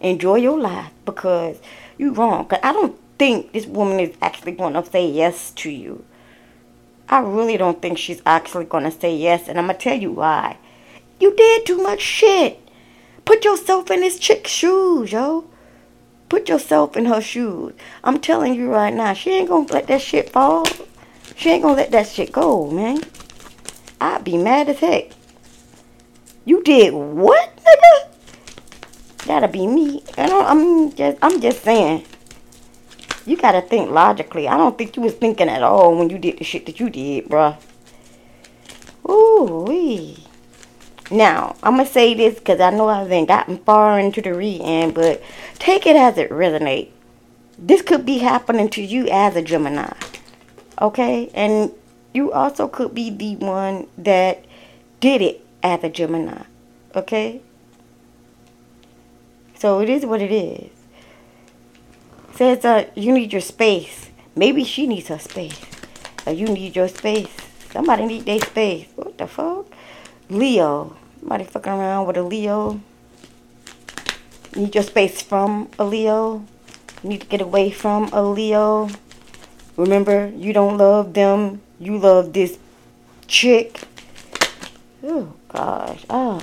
enjoy 0.06 0.36
your 0.36 0.58
life 0.58 0.92
because 1.04 1.58
you 1.98 2.12
wrong. 2.12 2.46
Cause 2.46 2.60
I 2.62 2.72
don't 2.72 2.98
think 3.18 3.52
this 3.52 3.66
woman 3.66 4.00
is 4.00 4.16
actually 4.22 4.52
going 4.52 4.74
to 4.74 4.84
say 4.84 5.08
yes 5.08 5.50
to 5.52 5.70
you. 5.70 6.04
I 7.08 7.20
really 7.20 7.56
don't 7.56 7.80
think 7.80 7.98
she's 7.98 8.20
actually 8.26 8.64
going 8.64 8.84
to 8.84 8.90
say 8.90 9.14
yes, 9.14 9.48
and 9.48 9.58
I'm 9.58 9.68
to 9.68 9.74
tell 9.74 9.96
you 9.96 10.12
why. 10.12 10.58
You 11.20 11.34
did 11.34 11.64
too 11.64 11.82
much 11.82 12.00
shit. 12.00 12.60
Put 13.24 13.44
yourself 13.44 13.90
in 13.90 14.00
this 14.00 14.18
chick's 14.18 14.50
shoes, 14.50 15.12
yo. 15.12 15.44
Put 16.28 16.48
yourself 16.48 16.96
in 16.96 17.06
her 17.06 17.20
shoes. 17.20 17.72
I'm 18.02 18.20
telling 18.20 18.54
you 18.54 18.70
right 18.70 18.92
now, 18.92 19.12
she 19.12 19.30
ain't 19.30 19.48
gonna 19.48 19.72
let 19.72 19.86
that 19.86 20.00
shit 20.00 20.30
fall. 20.30 20.66
She 21.36 21.50
ain't 21.50 21.62
gonna 21.62 21.76
let 21.76 21.92
that 21.92 22.08
shit 22.08 22.32
go, 22.32 22.70
man. 22.70 23.00
I'd 24.00 24.24
be 24.24 24.36
mad 24.36 24.68
as 24.68 24.80
heck. 24.80 25.10
You 26.44 26.62
did 26.62 26.92
what, 26.92 27.56
nigga? 27.56 28.15
That'll 29.26 29.48
be 29.48 29.66
me. 29.66 30.02
I'm 30.16 30.92
just, 30.94 31.18
I'm 31.20 31.40
just 31.40 31.62
saying. 31.62 32.04
You 33.26 33.36
gotta 33.36 33.60
think 33.60 33.90
logically. 33.90 34.46
I 34.46 34.56
don't 34.56 34.78
think 34.78 34.96
you 34.96 35.02
was 35.02 35.14
thinking 35.14 35.48
at 35.48 35.62
all 35.62 35.96
when 35.96 36.10
you 36.10 36.18
did 36.18 36.38
the 36.38 36.44
shit 36.44 36.64
that 36.66 36.78
you 36.78 36.88
did, 36.88 37.26
bruh. 37.26 37.56
Ooh 39.08 39.64
wee. 39.66 40.16
Now, 41.10 41.56
I'm 41.62 41.76
to 41.78 41.86
say 41.86 42.14
this 42.14 42.34
because 42.34 42.60
I 42.60 42.70
know 42.70 42.88
I 42.88 43.00
haven't 43.00 43.26
gotten 43.26 43.58
far 43.58 43.98
into 43.98 44.20
the 44.20 44.34
reading, 44.34 44.92
but 44.92 45.22
take 45.58 45.86
it 45.86 45.96
as 45.96 46.18
it 46.18 46.30
resonates. 46.30 46.90
This 47.58 47.82
could 47.82 48.04
be 48.04 48.18
happening 48.18 48.68
to 48.70 48.82
you 48.82 49.08
as 49.08 49.36
a 49.36 49.42
Gemini. 49.42 49.92
Okay? 50.80 51.30
And 51.32 51.72
you 52.12 52.32
also 52.32 52.66
could 52.68 52.94
be 52.94 53.10
the 53.10 53.36
one 53.36 53.86
that 53.98 54.44
did 55.00 55.22
it 55.22 55.46
as 55.62 55.82
a 55.84 55.88
Gemini. 55.88 56.42
Okay? 56.94 57.40
So 59.58 59.80
it 59.80 59.88
is 59.88 60.04
what 60.04 60.20
it 60.20 60.32
is. 60.32 60.70
says 62.34 62.64
uh, 62.64 62.84
you 62.94 63.12
need 63.12 63.32
your 63.32 63.40
space. 63.40 64.10
Maybe 64.34 64.64
she 64.64 64.86
needs 64.86 65.08
her 65.08 65.18
space. 65.18 65.60
Or 66.26 66.32
you 66.32 66.46
need 66.46 66.76
your 66.76 66.88
space. 66.88 67.34
Somebody 67.72 68.06
need 68.06 68.26
their 68.26 68.40
space. 68.40 68.86
What 68.96 69.16
the 69.16 69.26
fuck? 69.26 69.66
Leo. 70.28 70.96
Somebody 71.20 71.44
fucking 71.44 71.72
around 71.72 72.06
with 72.06 72.16
a 72.16 72.22
Leo. 72.22 72.80
Need 74.54 74.74
your 74.74 74.84
space 74.84 75.22
from 75.22 75.68
a 75.78 75.84
Leo. 75.84 76.44
need 77.02 77.22
to 77.22 77.26
get 77.26 77.40
away 77.40 77.70
from 77.70 78.08
a 78.12 78.22
Leo. 78.22 78.88
Remember, 79.76 80.32
you 80.34 80.52
don't 80.52 80.78
love 80.78 81.14
them. 81.14 81.60
You 81.78 81.98
love 81.98 82.32
this 82.32 82.58
chick. 83.26 83.80
Oh, 85.02 85.32
gosh. 85.48 86.04
Oh. 86.08 86.40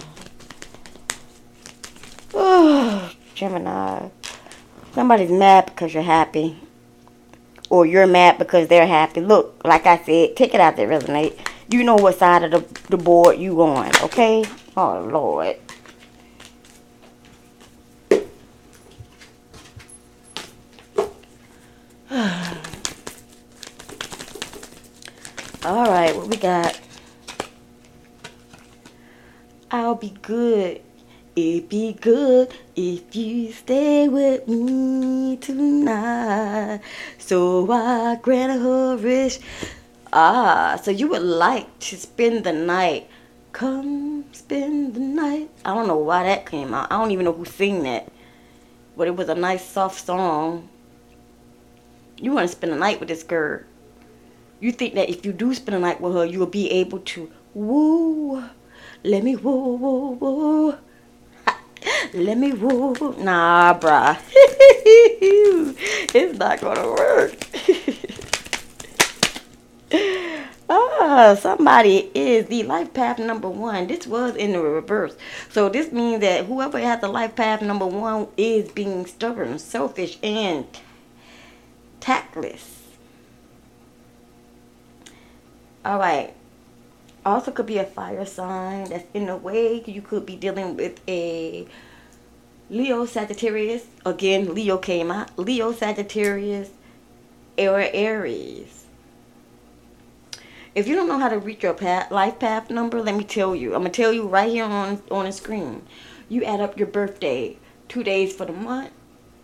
Oh, 2.34 3.12
Gemini. 3.36 4.10
Somebody's 4.94 5.32
mad 5.32 5.66
because 5.68 5.94
you're 5.94 6.04
happy. 6.04 6.58
Or 7.70 7.86
you're 7.86 8.08
mad 8.08 8.38
because 8.38 8.68
they're 8.68 8.86
happy. 8.86 9.22
Look, 9.22 9.62
like 9.64 9.86
I 9.88 9.98
said, 9.98 10.36
take 10.36 10.54
it 10.54 10.62
out 10.62 10.76
there, 10.76 10.88
resonate 10.88 11.40
you 11.74 11.84
know 11.84 11.96
what 11.96 12.18
side 12.18 12.44
of 12.44 12.52
the, 12.52 12.60
the 12.90 12.98
board 12.98 13.40
you 13.40 13.62
on, 13.62 13.92
okay? 14.04 14.46
Oh, 14.78 15.02
Lord. 15.12 15.58
All 25.66 25.88
right, 25.88 26.16
what 26.16 26.28
we 26.28 26.38
got? 26.38 26.80
I'll 29.72 29.96
be 29.96 30.14
good. 30.22 30.82
It 31.36 31.68
be 31.68 31.94
good 31.94 32.54
if 32.76 33.16
you 33.16 33.52
stay 33.52 34.08
with 34.08 34.48
me 34.48 35.36
tonight. 35.38 36.82
So 37.18 37.72
I 37.72 38.20
grant 38.22 38.62
her 38.62 38.96
wish. 38.98 39.40
Ah, 40.14 40.80
so 40.84 40.92
you 40.92 41.08
would 41.08 41.24
like 41.24 41.80
to 41.90 41.98
spend 41.98 42.44
the 42.44 42.54
night. 42.54 43.10
Come 43.52 44.26
spend 44.32 44.94
the 44.94 45.00
night. 45.00 45.50
I 45.66 45.74
don't 45.74 45.88
know 45.88 45.98
why 45.98 46.22
that 46.22 46.46
came 46.46 46.72
out. 46.72 46.92
I 46.92 47.00
don't 47.00 47.10
even 47.10 47.26
know 47.26 47.34
who 47.34 47.46
sang 47.46 47.82
that. 47.82 48.12
But 48.96 49.08
it 49.08 49.16
was 49.16 49.28
a 49.28 49.34
nice 49.34 49.68
soft 49.68 50.06
song. 50.06 50.70
You 52.18 52.34
want 52.34 52.48
to 52.48 52.56
spend 52.56 52.74
the 52.74 52.78
night 52.78 53.00
with 53.00 53.10
this 53.10 53.24
girl. 53.24 53.62
You 54.60 54.72
think 54.72 54.94
that 54.94 55.10
if 55.10 55.26
you 55.26 55.34
do 55.34 55.52
spend 55.56 55.78
the 55.78 55.80
night 55.80 56.00
with 56.00 56.14
her, 56.14 56.26
you'll 56.26 56.46
be 56.46 56.70
able 56.70 57.00
to 57.00 57.32
woo. 57.56 58.44
Let 59.04 59.24
me 59.24 59.36
woo, 59.36 59.76
woo, 59.78 60.12
woo. 60.12 60.78
Let 62.14 62.38
me 62.38 62.54
woo. 62.54 63.16
Nah, 63.18 63.78
bruh. 63.80 64.18
it's 66.14 66.38
not 66.38 66.62
gonna 66.62 66.88
work. 66.88 67.36
ah, 70.70 71.36
somebody 71.40 72.12
is 72.14 72.48
the 72.48 72.64
life 72.64 72.94
path 72.94 73.20
number 73.20 73.50
one. 73.50 73.88
This 73.88 74.08
was 74.08 74.36
in 74.36 74.54
the 74.54 74.60
reverse. 74.60 75.16
So 75.50 75.70
this 75.70 75.92
means 75.92 76.22
that 76.22 76.46
whoever 76.46 76.80
has 76.80 77.02
the 77.02 77.08
life 77.08 77.36
path 77.36 77.62
number 77.62 77.88
one 77.88 78.28
is 78.38 78.72
being 78.72 79.06
stubborn, 79.06 79.60
selfish, 79.60 80.18
and 80.24 80.66
tactless. 82.00 82.82
All 85.86 86.00
right. 86.00 86.34
Also 87.26 87.52
could 87.52 87.66
be 87.66 87.78
a 87.78 87.86
fire 87.86 88.26
sign 88.26 88.90
that's 88.90 89.06
in 89.14 89.28
the 89.28 89.38
way. 89.38 89.84
You 89.86 90.02
could 90.02 90.26
be 90.26 90.36
dealing 90.36 90.76
with 90.76 91.00
a 91.08 91.66
Leo 92.70 93.06
Sagittarius. 93.06 93.86
Again, 94.06 94.54
Leo 94.54 94.78
came 94.78 95.12
out. 95.12 95.38
Leo 95.38 95.72
Sagittarius 95.72 96.72
or 97.58 97.80
Aries 97.80 98.84
if 100.76 100.88
you 100.88 100.96
don't 100.96 101.08
know 101.08 101.20
how 101.20 101.30
to 101.30 101.38
reach 101.38 101.62
your 101.62 101.74
path, 101.74 102.10
life 102.10 102.40
path 102.40 102.70
number, 102.72 103.00
let 103.00 103.16
me 103.16 103.24
tell 103.24 103.56
you. 103.56 103.76
I'm 103.76 103.84
to 103.84 103.90
tell 103.90 104.12
you 104.12 104.28
right 104.28 104.50
here 104.50 104.64
on, 104.66 105.02
on 105.12 105.26
the 105.26 105.32
screen. 105.32 105.84
You 106.30 106.44
add 106.44 106.62
up 106.62 106.78
your 106.78 106.88
birthday. 106.88 107.58
Two 107.88 108.04
days 108.04 108.36
for 108.36 108.46
the 108.46 108.54
month, 108.54 108.90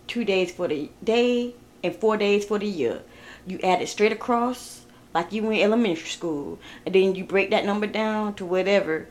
two 0.08 0.26
days 0.26 0.52
for 0.52 0.68
the 0.68 0.89
day, 1.04 1.54
and 1.84 1.96
four 1.96 2.18
days 2.18 2.46
for 2.46 2.58
the 2.58 2.65
year. 2.65 3.04
You 3.46 3.60
add 3.63 3.82
it 3.82 3.89
straight 3.89 4.12
across 4.12 4.88
like 5.13 5.32
you 5.32 5.50
in 5.50 5.62
elementary 5.62 6.10
school. 6.10 6.60
And 6.86 6.95
then 6.95 7.15
you 7.15 7.24
break 7.24 7.50
that 7.52 7.65
number 7.65 7.88
down 7.88 8.36
to 8.36 8.45
whatever 8.45 9.08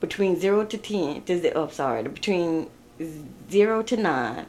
between 0.00 0.38
0 0.38 0.66
to 0.66 0.78
10. 0.78 1.22
To 1.22 1.40
the, 1.40 1.52
oh, 1.54 1.68
sorry. 1.68 2.02
Between 2.02 2.70
0 3.50 3.82
to 3.82 3.96
9. 3.96 4.46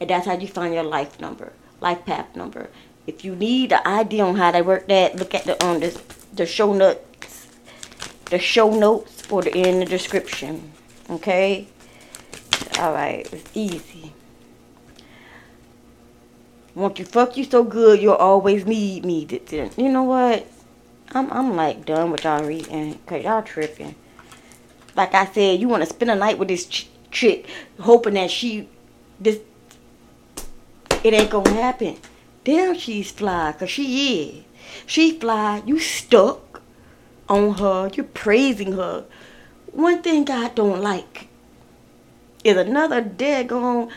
And 0.00 0.10
that's 0.10 0.26
how 0.26 0.36
you 0.36 0.48
find 0.48 0.74
your 0.74 0.82
life 0.82 1.20
number, 1.20 1.52
life 1.80 2.04
path 2.04 2.34
number. 2.34 2.68
If 3.06 3.24
you 3.24 3.36
need 3.36 3.72
an 3.72 3.86
idea 3.86 4.24
on 4.24 4.36
how 4.36 4.50
to 4.50 4.62
work 4.62 4.88
that, 4.88 5.16
look 5.16 5.34
at 5.34 5.44
the 5.44 5.62
on 5.62 5.76
um, 5.76 5.80
this 5.80 5.98
the 6.34 6.46
show 6.46 6.72
notes 6.72 7.46
the 8.30 8.38
show 8.38 8.70
notes 8.70 9.22
for 9.22 9.42
the 9.42 9.56
in 9.56 9.80
the 9.80 9.86
description 9.86 10.72
okay 11.10 11.68
all 12.78 12.92
right 12.92 13.28
it's 13.32 13.50
easy 13.54 14.13
want 16.74 16.98
you 16.98 17.04
fuck 17.04 17.36
you 17.36 17.44
so 17.44 17.64
good 17.64 18.00
you'll 18.00 18.14
always 18.14 18.66
need 18.66 19.04
me 19.04 19.26
you 19.76 19.88
know 19.88 20.02
what 20.02 20.46
I'm, 21.12 21.32
I'm 21.32 21.56
like 21.56 21.84
done 21.86 22.10
with 22.10 22.24
y'all 22.24 22.44
reading 22.44 22.94
because 22.94 23.24
y'all 23.24 23.42
tripping 23.42 23.94
Like 24.96 25.14
I 25.14 25.26
said, 25.26 25.60
you 25.60 25.68
want 25.68 25.82
to 25.82 25.88
spend 25.88 26.10
a 26.10 26.14
night 26.14 26.38
with 26.38 26.48
this 26.48 26.66
ch- 26.66 26.88
chick, 27.10 27.48
hoping 27.80 28.14
that 28.14 28.30
she, 28.30 28.68
this, 29.20 29.40
it 31.02 31.14
ain't 31.14 31.30
gonna 31.30 31.50
happen. 31.50 31.96
Damn, 32.44 32.76
she's 32.76 33.10
fly, 33.10 33.54
cause 33.58 33.70
she 33.70 34.22
is. 34.22 34.44
She 34.86 35.18
fly. 35.18 35.62
You 35.66 35.78
stuck 35.78 36.62
on 37.28 37.54
her. 37.54 37.90
You're 37.94 38.06
praising 38.06 38.72
her. 38.72 39.04
One 39.72 40.02
thing 40.02 40.24
God 40.24 40.54
don't 40.54 40.80
like 40.80 41.28
is 42.44 42.56
another 42.56 43.02
daggone 43.02 43.90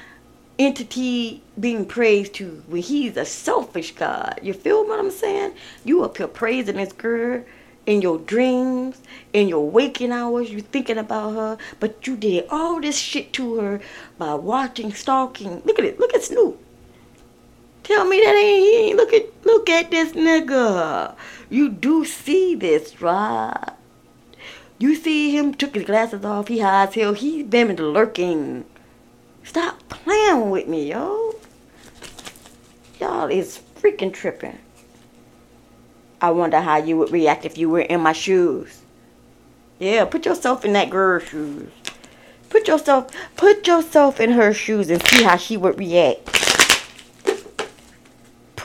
entity 0.60 1.42
being 1.60 1.86
praised 1.86 2.34
to 2.36 2.64
when 2.68 2.82
he's 2.82 3.18
a 3.18 3.26
selfish 3.26 3.94
God. 3.96 4.40
You 4.42 4.54
feel 4.54 4.88
what 4.88 5.00
I'm 5.00 5.12
saying? 5.12 5.54
You 5.86 6.04
up 6.04 6.18
here 6.18 6.28
praising 6.28 6.78
this 6.78 6.94
girl 6.94 7.44
in 7.86 8.02
your 8.02 8.20
dreams, 8.20 9.02
in 9.34 9.48
your 9.48 9.70
waking 9.70 10.12
hours, 10.12 10.52
you 10.52 10.62
thinking 10.62 10.98
about 10.98 11.34
her, 11.34 11.58
but 11.80 12.06
you 12.06 12.18
did 12.18 12.46
all 12.50 12.82
this 12.82 12.98
shit 12.98 13.32
to 13.34 13.56
her 13.56 13.82
by 14.18 14.34
watching, 14.34 14.94
stalking. 14.94 15.62
Look 15.64 15.80
at 15.80 15.86
it. 15.86 16.00
Look 16.00 16.14
at 16.14 16.24
Snoop. 16.24 16.62
Tell 17.84 18.04
me 18.04 18.20
that 18.20 18.36
ain't 18.36 18.60
he 18.60 18.76
ain't 18.76 18.98
look 18.98 19.14
at 19.14 19.46
look 19.46 19.70
at 19.70 19.90
this 19.92 20.12
nigga. 20.12 21.16
You 21.50 21.70
do 21.70 22.04
see 22.04 22.54
this, 22.54 23.02
right? 23.02 23.74
You 24.78 24.94
see 24.94 25.36
him 25.36 25.54
took 25.54 25.74
his 25.74 25.86
glasses 25.86 26.26
off, 26.26 26.50
he 26.50 26.60
high 26.60 26.84
as 26.84 26.94
hell, 26.94 27.14
he's 27.14 27.46
been 27.46 27.74
lurking. 27.78 28.66
Stop 29.48 29.90
playing 29.90 30.50
with 30.50 30.68
me, 30.68 30.90
yo. 30.90 31.36
Y'all 33.00 33.28
is 33.28 33.60
freaking 33.80 34.14
tripping. 34.14 34.60
I 36.22 36.32
wonder 36.32 36.62
how 36.62 36.78
you 36.78 36.98
would 36.98 37.12
react 37.12 37.46
if 37.46 37.58
you 37.58 37.70
were 37.70 37.82
in 37.82 38.02
my 38.02 38.14
shoes. 38.14 38.82
Yeah, 39.80 40.06
put 40.06 40.26
yourself 40.26 40.66
in 40.66 40.74
that 40.74 40.90
girl's 40.90 41.24
shoes. 41.24 41.70
Put 42.50 42.68
yourself 42.68 43.12
put 43.36 43.68
yourself 43.68 44.20
in 44.20 44.32
her 44.32 44.54
shoes 44.54 44.90
and 44.90 45.04
see 45.04 45.24
how 45.24 45.38
she 45.38 45.58
would 45.58 45.78
react 45.78 46.38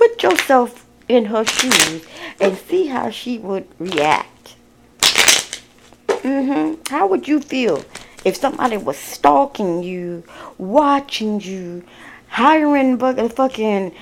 put 0.03 0.21
yourself 0.21 0.85
in 1.09 1.27
her 1.27 1.45
shoes 1.45 2.05
and 2.41 2.57
see 2.59 2.89
how 2.89 3.09
she 3.09 3.39
would 3.39 3.67
react. 3.79 4.57
hmm 6.11 6.75
How 6.91 7.07
would 7.07 7.29
you 7.29 7.41
feel 7.41 7.85
if 8.25 8.37
somebody 8.37 8.77
was 8.77 8.97
stalking 8.97 9.83
you, 9.83 10.25
watching 10.59 11.41
you, 11.41 11.85
hiring 12.29 12.99
fucking 12.99 13.95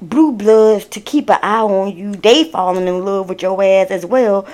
blue 0.00 0.32
bloods 0.32 0.84
to 0.86 1.00
keep 1.00 1.30
an 1.30 1.38
eye 1.42 1.60
on 1.60 1.96
you? 1.96 2.12
They 2.12 2.44
falling 2.44 2.88
in 2.88 3.04
love 3.04 3.28
with 3.28 3.42
your 3.42 3.62
ass 3.62 3.90
as 3.90 4.06
well. 4.06 4.46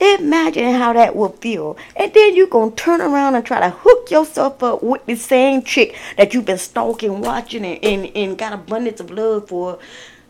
Imagine 0.00 0.74
how 0.74 0.92
that 0.92 1.16
would 1.16 1.34
feel. 1.36 1.76
And 1.96 2.12
then 2.12 2.34
you 2.34 2.46
gonna 2.46 2.70
turn 2.72 3.00
around 3.00 3.34
and 3.34 3.44
try 3.44 3.60
to 3.60 3.70
hook 3.70 4.10
yourself 4.10 4.62
up 4.62 4.82
with 4.82 5.04
the 5.06 5.16
same 5.16 5.62
chick 5.62 5.96
that 6.16 6.34
you've 6.34 6.46
been 6.46 6.58
stalking, 6.58 7.20
watching, 7.20 7.64
and, 7.64 7.84
and, 7.84 8.16
and 8.16 8.38
got 8.38 8.52
abundance 8.52 9.00
of 9.00 9.10
love 9.10 9.48
for 9.48 9.78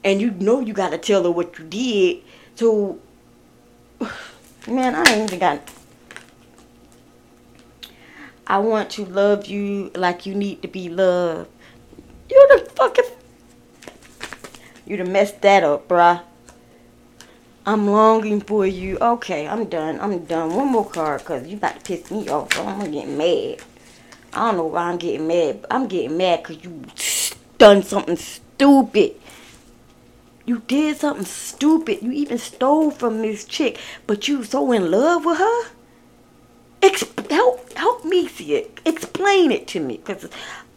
and 0.07 0.21
you 0.21 0.31
know 0.31 0.61
you 0.61 0.73
gotta 0.73 0.99
tell 0.99 1.25
her 1.25 1.31
what 1.33 1.59
you 1.59 1.65
did. 1.65 2.23
So, 2.55 3.01
man, 4.69 4.95
I 4.95 5.03
ain't 5.13 5.33
even 5.33 5.39
got. 5.41 5.61
I 8.49 8.59
want 8.59 8.91
to 8.91 9.05
love 9.05 9.47
you 9.47 9.91
like 9.97 10.25
you 10.25 10.35
need 10.35 10.63
to 10.63 10.69
be 10.69 10.89
loved. 10.89 11.51
You 12.31 12.49
the 12.51 12.71
fucking. 12.71 13.05
You 14.87 14.97
done 14.97 15.11
messed 15.11 15.41
that 15.43 15.65
up, 15.65 15.89
bruh. 15.89 16.23
I'm 17.65 17.89
longing 17.89 18.41
for 18.41 18.65
you. 18.65 18.99
Okay, 19.01 19.49
I'm 19.49 19.65
done. 19.65 19.99
I'm 20.01 20.25
done. 20.27 20.55
One 20.55 20.71
more 20.71 20.89
card, 20.89 21.25
cause 21.25 21.45
you 21.49 21.57
about 21.57 21.75
to 21.75 21.81
piss 21.81 22.09
me 22.13 22.29
off. 22.29 22.53
So 22.55 22.65
I'm 22.65 22.79
gonna 22.79 22.93
get 22.93 23.09
mad. 23.09 23.63
I 24.33 24.51
don't 24.51 24.59
know 24.59 24.67
why 24.67 24.83
I'm 24.91 24.99
getting 24.99 25.27
mad. 25.27 25.63
but 25.63 25.73
I'm 25.73 25.89
getting 25.89 26.17
mad 26.17 26.45
cause 26.45 26.59
you 26.63 26.85
done 27.59 27.83
something 27.83 28.17
stupid. 28.17 29.17
You 30.45 30.63
did 30.69 30.99
something 30.99 31.25
stupid. 31.25 32.03
You 32.03 32.13
even 32.13 32.39
stole 32.39 32.93
from 32.93 33.23
this 33.23 33.45
chick, 33.45 33.81
but 34.07 34.29
you 34.29 34.45
so 34.45 34.71
in 34.71 34.89
love 34.93 35.25
with 35.25 35.39
her. 35.39 35.63
Exp- 36.81 37.31
help, 37.31 37.73
help 37.75 38.05
me 38.05 38.29
see 38.29 38.55
it. 38.55 38.81
Explain 38.85 39.51
it 39.53 39.67
to 39.69 39.81
me, 39.81 39.99
cause 39.99 40.29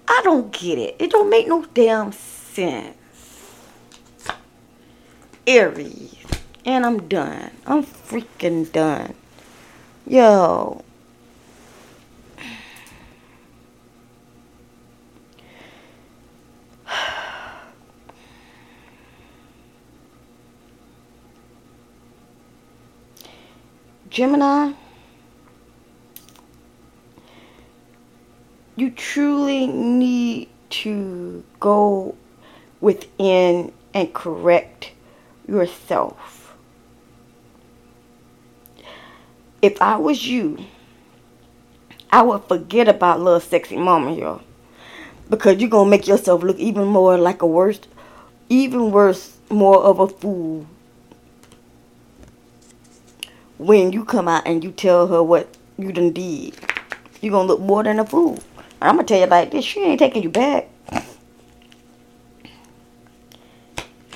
I 0.08 0.22
don't 0.24 0.52
get 0.52 0.78
it. 0.78 0.96
It 1.00 1.12
don't 1.12 1.30
make 1.30 1.48
no 1.48 1.66
damn 1.74 2.12
sense. 2.12 2.96
Aries, 5.46 6.16
and 6.66 6.86
I'm 6.86 7.08
done. 7.08 7.52
I'm 7.66 7.84
freaking 7.84 8.72
done. 8.72 9.14
Yo. 10.06 10.84
Gemini, 24.10 24.74
you 28.80 28.92
truly 28.92 29.68
need 29.68 30.50
to 30.70 31.44
go 31.60 32.16
within 32.80 33.72
and 33.94 34.14
correct 34.14 34.92
yourself. 35.48 36.56
If 39.62 39.82
I 39.82 39.98
was 39.98 40.26
you, 40.26 40.66
I 42.12 42.22
would 42.22 42.44
forget 42.46 42.88
about 42.88 43.20
little 43.20 43.40
sexy 43.40 43.78
mama 43.78 44.14
here. 44.14 44.40
Because 45.30 45.60
you're 45.60 45.70
to 45.70 45.86
make 45.86 46.08
yourself 46.08 46.42
look 46.42 46.58
even 46.58 46.86
more 46.86 47.18
like 47.18 47.42
a 47.42 47.48
worse, 47.48 47.82
even 48.48 48.92
worse, 48.92 49.38
more 49.50 49.78
of 49.78 50.00
a 50.00 50.08
fool 50.08 50.66
when 53.60 53.92
you 53.92 54.06
come 54.06 54.28
out 54.28 54.48
and 54.48 54.64
you 54.64 54.72
tell 54.72 55.08
her 55.08 55.22
what 55.22 55.56
you 55.78 55.92
done 55.92 56.14
did. 56.14 56.56
You're 57.22 57.32
gonna 57.32 57.48
look 57.48 57.60
more 57.60 57.84
than 57.84 58.00
a 58.00 58.06
fool. 58.06 58.40
I'm 58.82 58.96
gonna 58.96 59.04
tell 59.08 59.20
you 59.20 59.26
like 59.26 59.52
this, 59.52 59.66
she 59.66 59.82
ain't 59.82 60.00
taking 60.00 60.24
you 60.24 60.30
back. 60.30 60.70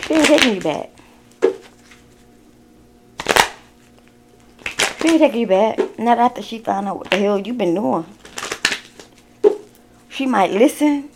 She 0.01 0.13
ain't 0.13 0.25
taking 0.25 0.55
you 0.55 0.61
back. 0.61 0.89
She 5.01 5.09
ain't 5.09 5.19
taking 5.19 5.41
you 5.41 5.47
back. 5.47 5.99
Not 5.99 6.17
after 6.17 6.41
she 6.41 6.59
found 6.59 6.87
out 6.87 6.97
what 6.97 7.09
the 7.09 7.17
hell 7.17 7.39
you 7.39 7.53
been 7.53 7.75
doing. 7.75 8.05
She 10.09 10.25
might 10.25 10.51
listen. 10.51 11.09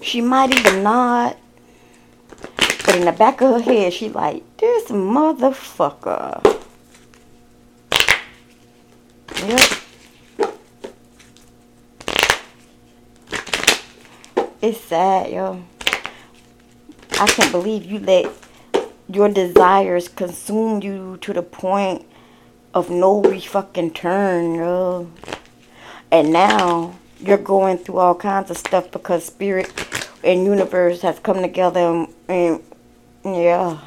She 0.00 0.20
might 0.20 0.52
even 0.52 0.82
nod. 0.82 1.36
But 2.56 2.96
in 2.96 3.04
the 3.04 3.12
back 3.12 3.40
of 3.40 3.50
her 3.50 3.60
head, 3.60 3.92
she 3.92 4.08
like, 4.08 4.42
this 4.56 4.90
motherfucker. 4.90 6.42
Yep. 9.46 9.73
It's 14.64 14.80
sad, 14.80 15.30
yo. 15.30 15.62
I 17.20 17.26
can't 17.26 17.52
believe 17.52 17.84
you 17.84 17.98
let 17.98 18.32
your 19.10 19.28
desires 19.28 20.08
consume 20.08 20.82
you 20.82 21.18
to 21.20 21.34
the 21.34 21.42
point 21.42 22.06
of 22.72 22.88
no 22.88 23.22
fucking 23.40 23.90
turn, 23.90 24.54
yo. 24.54 25.10
And 26.10 26.32
now 26.32 26.94
you're 27.20 27.36
going 27.36 27.76
through 27.76 27.98
all 27.98 28.14
kinds 28.14 28.50
of 28.50 28.56
stuff 28.56 28.90
because 28.90 29.26
spirit 29.26 29.70
and 30.24 30.46
universe 30.46 31.02
has 31.02 31.18
come 31.18 31.42
together 31.42 31.80
and, 31.80 32.08
and 32.26 32.62
yeah, 33.22 33.80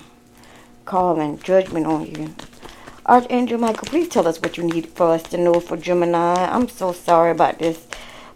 calling 0.85 1.39
judgment 1.39 1.87
on 1.87 2.05
you. 2.05 2.35
Archangel 3.07 3.57
Michael, 3.57 3.87
please 3.87 4.09
tell 4.09 4.27
us 4.27 4.39
what 4.39 4.57
you 4.57 4.63
need 4.63 4.89
for 4.89 5.07
us 5.07 5.23
to 5.23 5.39
know 5.39 5.59
for 5.59 5.75
Gemini. 5.75 6.35
I'm 6.35 6.69
so 6.69 6.91
sorry 6.91 7.31
about 7.31 7.57
this, 7.57 7.86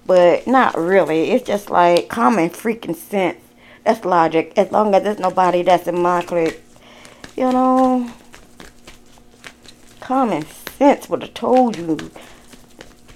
but 0.05 0.47
not 0.47 0.77
really. 0.77 1.31
It's 1.31 1.45
just 1.45 1.69
like 1.69 2.09
common 2.09 2.49
freaking 2.49 2.95
sense. 2.95 3.39
That's 3.83 4.05
logic. 4.05 4.53
As 4.57 4.71
long 4.71 4.93
as 4.93 5.03
there's 5.03 5.19
nobody 5.19 5.63
that's 5.63 5.87
in 5.87 6.01
my 6.01 6.21
clique, 6.21 6.61
you 7.35 7.51
know, 7.51 8.11
common 9.99 10.45
sense 10.77 11.09
would 11.09 11.23
have 11.23 11.33
told 11.33 11.77
you. 11.77 12.11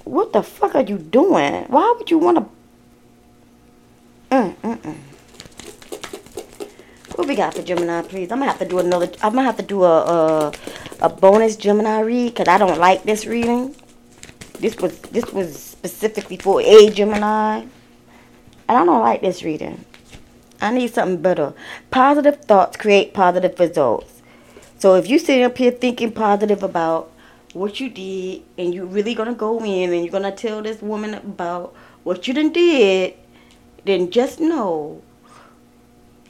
What 0.03 0.33
the 0.33 0.43
fuck 0.43 0.75
are 0.75 0.83
you 0.83 0.97
doing? 0.97 1.65
Why 1.65 1.95
would 1.97 2.11
you 2.11 2.19
want 2.19 2.37
to? 2.37 2.45
Mm, 4.35 4.55
mm, 4.55 4.77
mm. 4.77 4.95
What 7.15 7.27
we 7.27 7.35
got 7.35 7.53
for 7.53 7.61
Gemini, 7.61 8.01
please? 8.01 8.31
I'm 8.31 8.39
gonna 8.39 8.51
have 8.51 8.59
to 8.59 8.67
do 8.67 8.79
another. 8.79 9.09
I'm 9.23 9.33
gonna 9.33 9.43
have 9.43 9.57
to 9.57 9.63
do 9.63 9.83
a 9.83 10.01
a, 10.01 10.53
a 11.01 11.09
bonus 11.09 11.55
Gemini 11.55 12.01
read 12.01 12.33
because 12.33 12.47
I 12.47 12.57
don't 12.57 12.77
like 12.77 13.03
this 13.03 13.25
reading. 13.25 13.75
This 14.59 14.77
was 14.77 14.99
this 14.99 15.25
was 15.31 15.74
specifically 15.87 16.37
for 16.37 16.61
a 16.61 16.89
Gemini, 16.89 17.59
and 18.67 18.77
I 18.77 18.85
don't 18.85 19.01
like 19.01 19.21
this 19.21 19.43
reading. 19.43 19.85
I 20.59 20.71
need 20.73 20.91
something 20.91 21.21
better. 21.21 21.53
Positive 21.91 22.41
thoughts 22.41 22.77
create 22.77 23.13
positive 23.13 23.59
results. 23.59 24.23
So 24.79 24.95
if 24.95 25.07
you 25.07 25.19
sit 25.19 25.43
up 25.43 25.57
here 25.57 25.71
thinking 25.71 26.11
positive 26.11 26.63
about 26.63 27.11
what 27.53 27.79
you 27.79 27.89
did 27.89 28.41
and 28.57 28.73
you're 28.73 28.85
really 28.85 29.13
gonna 29.13 29.35
go 29.35 29.63
in 29.63 29.93
and 29.93 30.03
you're 30.03 30.11
gonna 30.11 30.31
tell 30.31 30.63
this 30.63 30.81
woman 30.81 31.13
about 31.13 31.75
what 32.03 32.27
you 32.27 32.33
done 32.33 32.51
did, 32.51 33.13
then 33.83 34.09
just 34.09 34.39
know. 34.39 35.01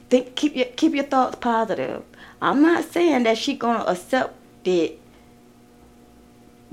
Think 0.09 0.35
keep 0.35 0.55
your 0.55 0.65
keep 0.65 0.93
your 0.93 1.05
thoughts 1.05 1.37
positive. 1.39 2.03
I'm 2.41 2.61
not 2.61 2.83
saying 2.83 3.23
that 3.23 3.37
she 3.37 3.55
gonna 3.55 3.85
accept 3.85 4.35
it 4.67 4.99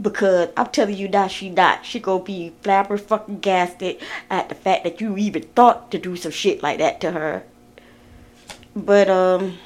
because 0.02 0.48
I'm 0.56 0.66
telling 0.66 0.96
you 0.96 1.08
that 1.08 1.30
she 1.30 1.48
not. 1.48 1.86
She 1.86 2.00
gonna 2.00 2.24
be 2.24 2.52
flabber 2.62 3.00
fucking 3.00 3.40
gasted 3.40 4.00
at 4.28 4.48
the 4.48 4.54
fact 4.54 4.84
that 4.84 5.00
you 5.00 5.16
even 5.16 5.44
thought 5.54 5.90
to 5.92 5.98
do 5.98 6.16
some 6.16 6.32
shit 6.32 6.62
like 6.62 6.78
that 6.78 7.00
to 7.02 7.12
her. 7.12 7.44
But 8.74 9.08
um 9.08 9.58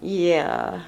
yeah. 0.00 0.82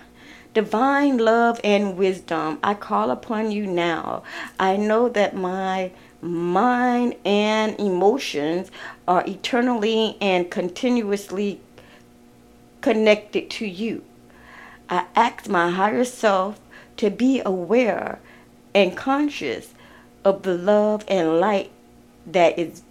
Divine 0.53 1.19
love 1.19 1.61
and 1.63 1.99
wisdom, 1.99 2.59
I 2.63 2.73
call 2.75 3.11
upon 3.11 3.51
you 3.51 3.67
now. 3.67 4.23
I 4.59 4.79
know 4.79 5.09
that 5.11 5.37
my 5.37 5.93
mind 6.23 7.15
and 7.27 7.79
emotions 7.79 8.71
are 9.07 9.23
eternally 9.27 10.17
and 10.21 10.51
continuously 10.51 11.61
connected 12.81 13.51
to 13.51 13.67
you. 13.67 14.03
I 14.89 15.05
ask 15.15 15.47
my 15.49 15.71
higher 15.71 16.05
self 16.05 16.59
to 16.97 17.11
be 17.11 17.43
aware 17.45 18.19
and 18.75 18.97
conscious 18.97 19.75
of 20.25 20.43
the 20.43 20.55
love 20.55 21.05
and 21.09 21.41
light 21.41 21.71
that 22.27 22.59
is 22.59 22.83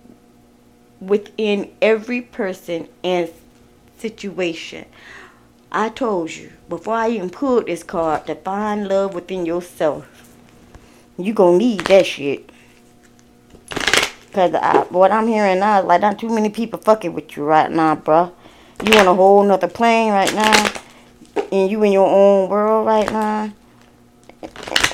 within 0.99 1.71
every 1.81 2.21
person 2.21 2.87
and 3.03 3.29
situation. 3.97 4.85
I 5.71 5.89
told 5.89 6.31
you 6.31 6.51
before 6.69 6.95
I 6.95 7.09
even 7.09 7.29
pulled 7.29 7.65
this 7.65 7.83
card 7.83 8.27
to 8.27 8.35
find 8.35 8.87
love 8.87 9.13
within 9.13 9.45
yourself. 9.45 10.07
You 11.17 11.33
gonna 11.33 11.57
need 11.57 11.81
that 11.81 12.05
shit. 12.05 12.49
Cause 14.31 14.53
I, 14.53 14.85
what 14.89 15.11
I'm 15.11 15.27
hearing 15.27 15.59
now 15.59 15.79
is 15.79 15.85
like 15.85 16.01
not 16.01 16.19
too 16.19 16.29
many 16.29 16.49
people 16.49 16.79
fucking 16.79 17.13
with 17.13 17.35
you 17.37 17.43
right 17.43 17.71
now, 17.71 17.95
bruh. 17.95 18.31
You 18.83 18.93
on 18.99 19.07
a 19.07 19.13
whole 19.13 19.43
nother 19.43 19.69
plane 19.69 20.11
right 20.11 20.33
now, 20.33 20.73
and 21.51 21.71
you 21.71 21.81
in 21.83 21.93
your 21.93 22.07
own 22.07 22.49
world 22.49 22.85
right 22.85 23.09
now, 23.09 23.53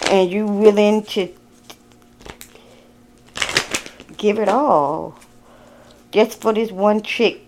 and 0.09 0.29
you 0.31 0.45
willing 0.45 1.03
to 1.03 1.33
give 4.17 4.37
it 4.37 4.49
all 4.49 5.17
just 6.11 6.41
for 6.41 6.53
this 6.53 6.71
one 6.71 7.01
chick, 7.01 7.45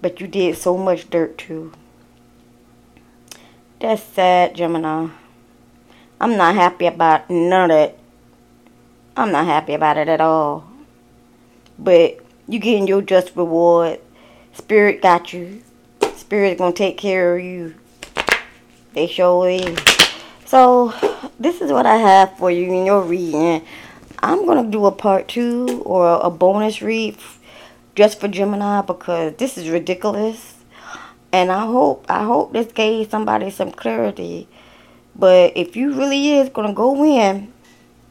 but 0.00 0.20
you 0.20 0.26
did 0.26 0.56
so 0.56 0.76
much 0.76 1.08
dirt 1.10 1.38
too. 1.38 1.72
That's 3.80 4.02
sad, 4.02 4.54
Gemini. 4.54 5.08
I'm 6.20 6.36
not 6.36 6.54
happy 6.54 6.86
about 6.86 7.30
none 7.30 7.70
of 7.70 7.76
it. 7.76 7.98
I'm 9.16 9.32
not 9.32 9.46
happy 9.46 9.74
about 9.74 9.96
it 9.96 10.08
at 10.08 10.20
all. 10.20 10.70
But 11.78 12.18
you 12.46 12.58
getting 12.58 12.86
your 12.86 13.02
just 13.02 13.34
reward. 13.36 14.00
Spirit 14.52 15.00
got 15.00 15.32
you. 15.32 15.62
Spirit's 16.14 16.58
gonna 16.58 16.72
take 16.72 16.98
care 16.98 17.36
of 17.36 17.44
you. 17.44 17.74
They 18.92 19.06
show 19.06 19.44
is. 19.44 19.99
So 20.50 20.92
this 21.38 21.60
is 21.60 21.70
what 21.70 21.86
I 21.86 21.94
have 21.94 22.36
for 22.36 22.50
you 22.50 22.72
in 22.72 22.84
your 22.84 23.02
reading. 23.02 23.64
I'm 24.18 24.46
gonna 24.46 24.68
do 24.68 24.84
a 24.86 24.90
part 24.90 25.28
two 25.28 25.80
or 25.86 26.18
a 26.20 26.28
bonus 26.28 26.82
read 26.82 27.16
just 27.94 28.18
for 28.18 28.26
Gemini 28.26 28.80
because 28.80 29.36
this 29.36 29.56
is 29.56 29.68
ridiculous 29.68 30.56
and 31.30 31.52
I 31.52 31.66
hope 31.66 32.04
I 32.08 32.24
hope 32.24 32.52
this 32.52 32.72
gave 32.72 33.10
somebody 33.10 33.50
some 33.50 33.70
clarity. 33.70 34.48
But 35.14 35.52
if 35.54 35.76
you 35.76 35.92
really 35.92 36.38
is 36.38 36.48
gonna 36.48 36.74
go 36.74 37.04
in 37.04 37.52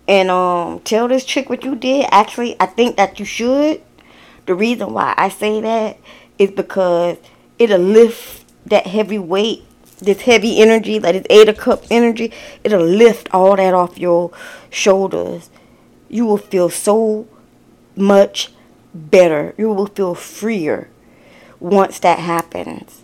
and 0.07 0.31
um 0.31 0.79
tell 0.85 1.09
this 1.09 1.25
chick 1.25 1.49
what 1.49 1.65
you 1.65 1.75
did, 1.75 2.07
actually 2.09 2.55
I 2.57 2.67
think 2.67 2.95
that 2.95 3.19
you 3.19 3.25
should. 3.25 3.81
The 4.45 4.55
reason 4.55 4.93
why 4.93 5.13
I 5.17 5.27
say 5.27 5.59
that 5.59 5.97
is 6.37 6.51
because 6.51 7.17
it'll 7.57 7.81
lift 7.81 8.45
that 8.67 8.87
heavy 8.87 9.19
weight, 9.19 9.65
this 9.99 10.21
heavy 10.21 10.59
energy, 10.61 10.99
like 10.99 11.13
this 11.13 11.27
eight 11.29 11.49
of 11.49 11.57
cup 11.57 11.83
energy, 11.89 12.31
it'll 12.63 12.85
lift 12.85 13.29
all 13.31 13.55
that 13.55 13.73
off 13.73 13.97
your 13.97 14.31
shoulders. 14.69 15.49
You 16.09 16.25
will 16.25 16.37
feel 16.37 16.69
so 16.69 17.27
much 17.95 18.51
better. 18.93 19.53
You 19.57 19.71
will 19.71 19.87
feel 19.87 20.15
freer 20.15 20.89
once 21.59 21.99
that 21.99 22.19
happens 22.19 23.03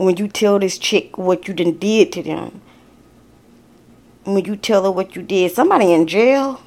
when 0.00 0.16
you 0.16 0.26
tell 0.26 0.58
this 0.58 0.78
chick 0.78 1.18
what 1.18 1.46
you 1.46 1.52
done 1.52 1.76
did 1.76 2.10
to 2.10 2.22
them, 2.22 2.62
when 4.24 4.46
you 4.46 4.56
tell 4.56 4.84
her 4.84 4.90
what 4.90 5.14
you 5.14 5.20
did, 5.20 5.52
somebody 5.52 5.92
in 5.92 6.06
jail. 6.06 6.62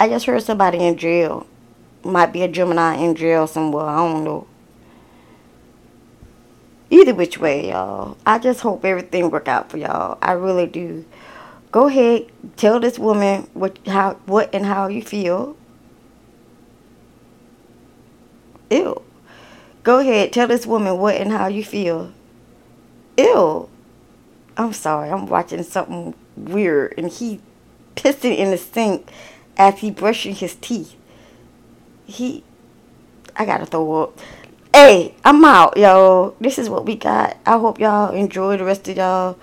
I 0.00 0.08
just 0.08 0.26
heard 0.26 0.42
somebody 0.42 0.78
in 0.78 0.96
jail. 0.96 1.46
Might 2.02 2.32
be 2.32 2.42
a 2.42 2.48
Gemini 2.48 2.96
in 2.96 3.14
jail 3.14 3.46
somewhere. 3.46 3.86
I 3.86 3.96
don't 3.96 4.24
know. 4.24 4.48
Either 6.90 7.14
which 7.14 7.38
way, 7.38 7.70
y'all. 7.70 8.16
I 8.24 8.38
just 8.38 8.60
hope 8.60 8.84
everything 8.84 9.30
work 9.30 9.48
out 9.48 9.70
for 9.70 9.76
y'all. 9.76 10.18
I 10.22 10.32
really 10.32 10.66
do. 10.66 11.04
Go 11.72 11.88
ahead, 11.88 12.30
tell 12.56 12.78
this 12.80 12.98
woman 12.98 13.48
what 13.52 13.78
how 13.86 14.14
what 14.26 14.54
and 14.54 14.66
how 14.66 14.86
you 14.86 15.02
feel. 15.02 15.56
Ew. 18.70 19.02
Go 19.82 19.98
ahead, 19.98 20.32
tell 20.32 20.48
this 20.48 20.66
woman 20.66 20.98
what 20.98 21.16
and 21.16 21.32
how 21.32 21.48
you 21.48 21.64
feel. 21.64 22.12
Ew. 23.18 23.68
I'm 24.56 24.72
sorry, 24.72 25.10
I'm 25.10 25.26
watching 25.26 25.62
something 25.64 26.14
weird 26.36 26.94
and 26.96 27.10
he 27.10 27.40
pissing 27.96 28.36
in 28.36 28.50
the 28.50 28.58
sink 28.58 29.10
as 29.56 29.80
he 29.80 29.90
brushing 29.90 30.34
his 30.34 30.54
teeth. 30.54 30.94
He 32.06 32.44
I 33.34 33.44
gotta 33.44 33.66
throw 33.66 34.02
up. 34.02 34.18
Hey, 34.78 35.14
I'm 35.24 35.42
out, 35.42 35.78
yo. 35.78 36.36
This 36.38 36.58
is 36.58 36.68
what 36.68 36.84
we 36.84 36.96
got. 36.96 37.38
I 37.46 37.52
hope 37.52 37.80
y'all 37.80 38.14
enjoy 38.14 38.58
the 38.58 38.64
rest 38.64 38.86
of 38.88 38.98
y'all 38.98 39.38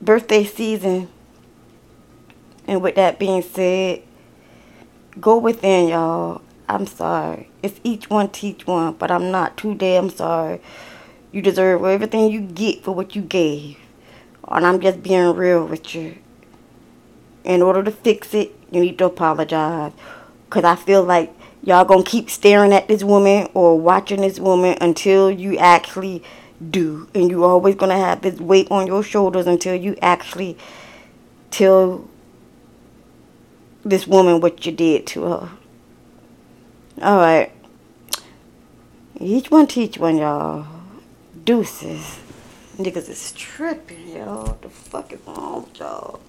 birthday 0.00 0.44
season. 0.44 1.08
And 2.66 2.80
with 2.80 2.94
that 2.94 3.18
being 3.18 3.42
said, 3.42 4.02
go 5.20 5.36
within, 5.36 5.88
y'all. 5.88 6.40
I'm 6.70 6.86
sorry. 6.86 7.50
It's 7.62 7.80
each 7.84 8.08
one 8.08 8.30
teach 8.30 8.66
one, 8.66 8.94
but 8.94 9.10
I'm 9.10 9.30
not 9.30 9.58
too 9.58 9.74
damn 9.74 10.08
sorry. 10.08 10.62
You 11.32 11.42
deserve 11.42 11.84
everything 11.84 12.30
you 12.30 12.40
get 12.40 12.82
for 12.82 12.94
what 12.94 13.14
you 13.14 13.20
gave. 13.20 13.76
And 14.48 14.64
I'm 14.64 14.80
just 14.80 15.02
being 15.02 15.34
real 15.36 15.66
with 15.66 15.94
you. 15.94 16.16
In 17.44 17.60
order 17.60 17.82
to 17.82 17.90
fix 17.90 18.32
it, 18.32 18.58
you 18.70 18.80
need 18.80 18.96
to 19.00 19.04
apologize. 19.04 19.92
Because 20.46 20.64
I 20.64 20.76
feel 20.76 21.04
like 21.04 21.30
y'all 21.62 21.84
to 22.04 22.10
keep 22.10 22.30
staring 22.30 22.72
at 22.72 22.88
this 22.88 23.04
woman 23.04 23.48
or 23.54 23.78
watching 23.78 24.20
this 24.20 24.38
woman 24.38 24.76
until 24.80 25.30
you 25.30 25.56
actually 25.58 26.22
do. 26.70 27.08
And 27.14 27.30
you 27.30 27.44
always 27.44 27.74
to 27.90 27.96
have 27.96 28.22
this 28.22 28.40
weight 28.40 28.70
on 28.70 28.86
your 28.86 29.02
shoulders 29.02 29.46
until 29.46 29.74
you 29.74 29.96
actually 30.02 30.56
tell 31.50 32.08
this 33.84 34.06
woman 34.06 34.40
what 34.40 34.64
you 34.66 34.72
did 34.72 35.06
to 35.08 35.22
her. 35.22 35.50
Alright. 37.00 37.52
Each 39.18 39.50
one 39.50 39.66
teach 39.66 39.98
one, 39.98 40.16
y'all. 40.16 40.66
Deuces. 41.44 42.20
Niggas 42.76 43.08
is 43.08 43.32
tripping, 43.32 44.16
y'all. 44.16 44.58
The 44.62 44.70
fuck 44.70 45.12
is 45.12 45.20
wrong 45.26 45.64
with 45.64 45.78
y'all? 45.78 46.20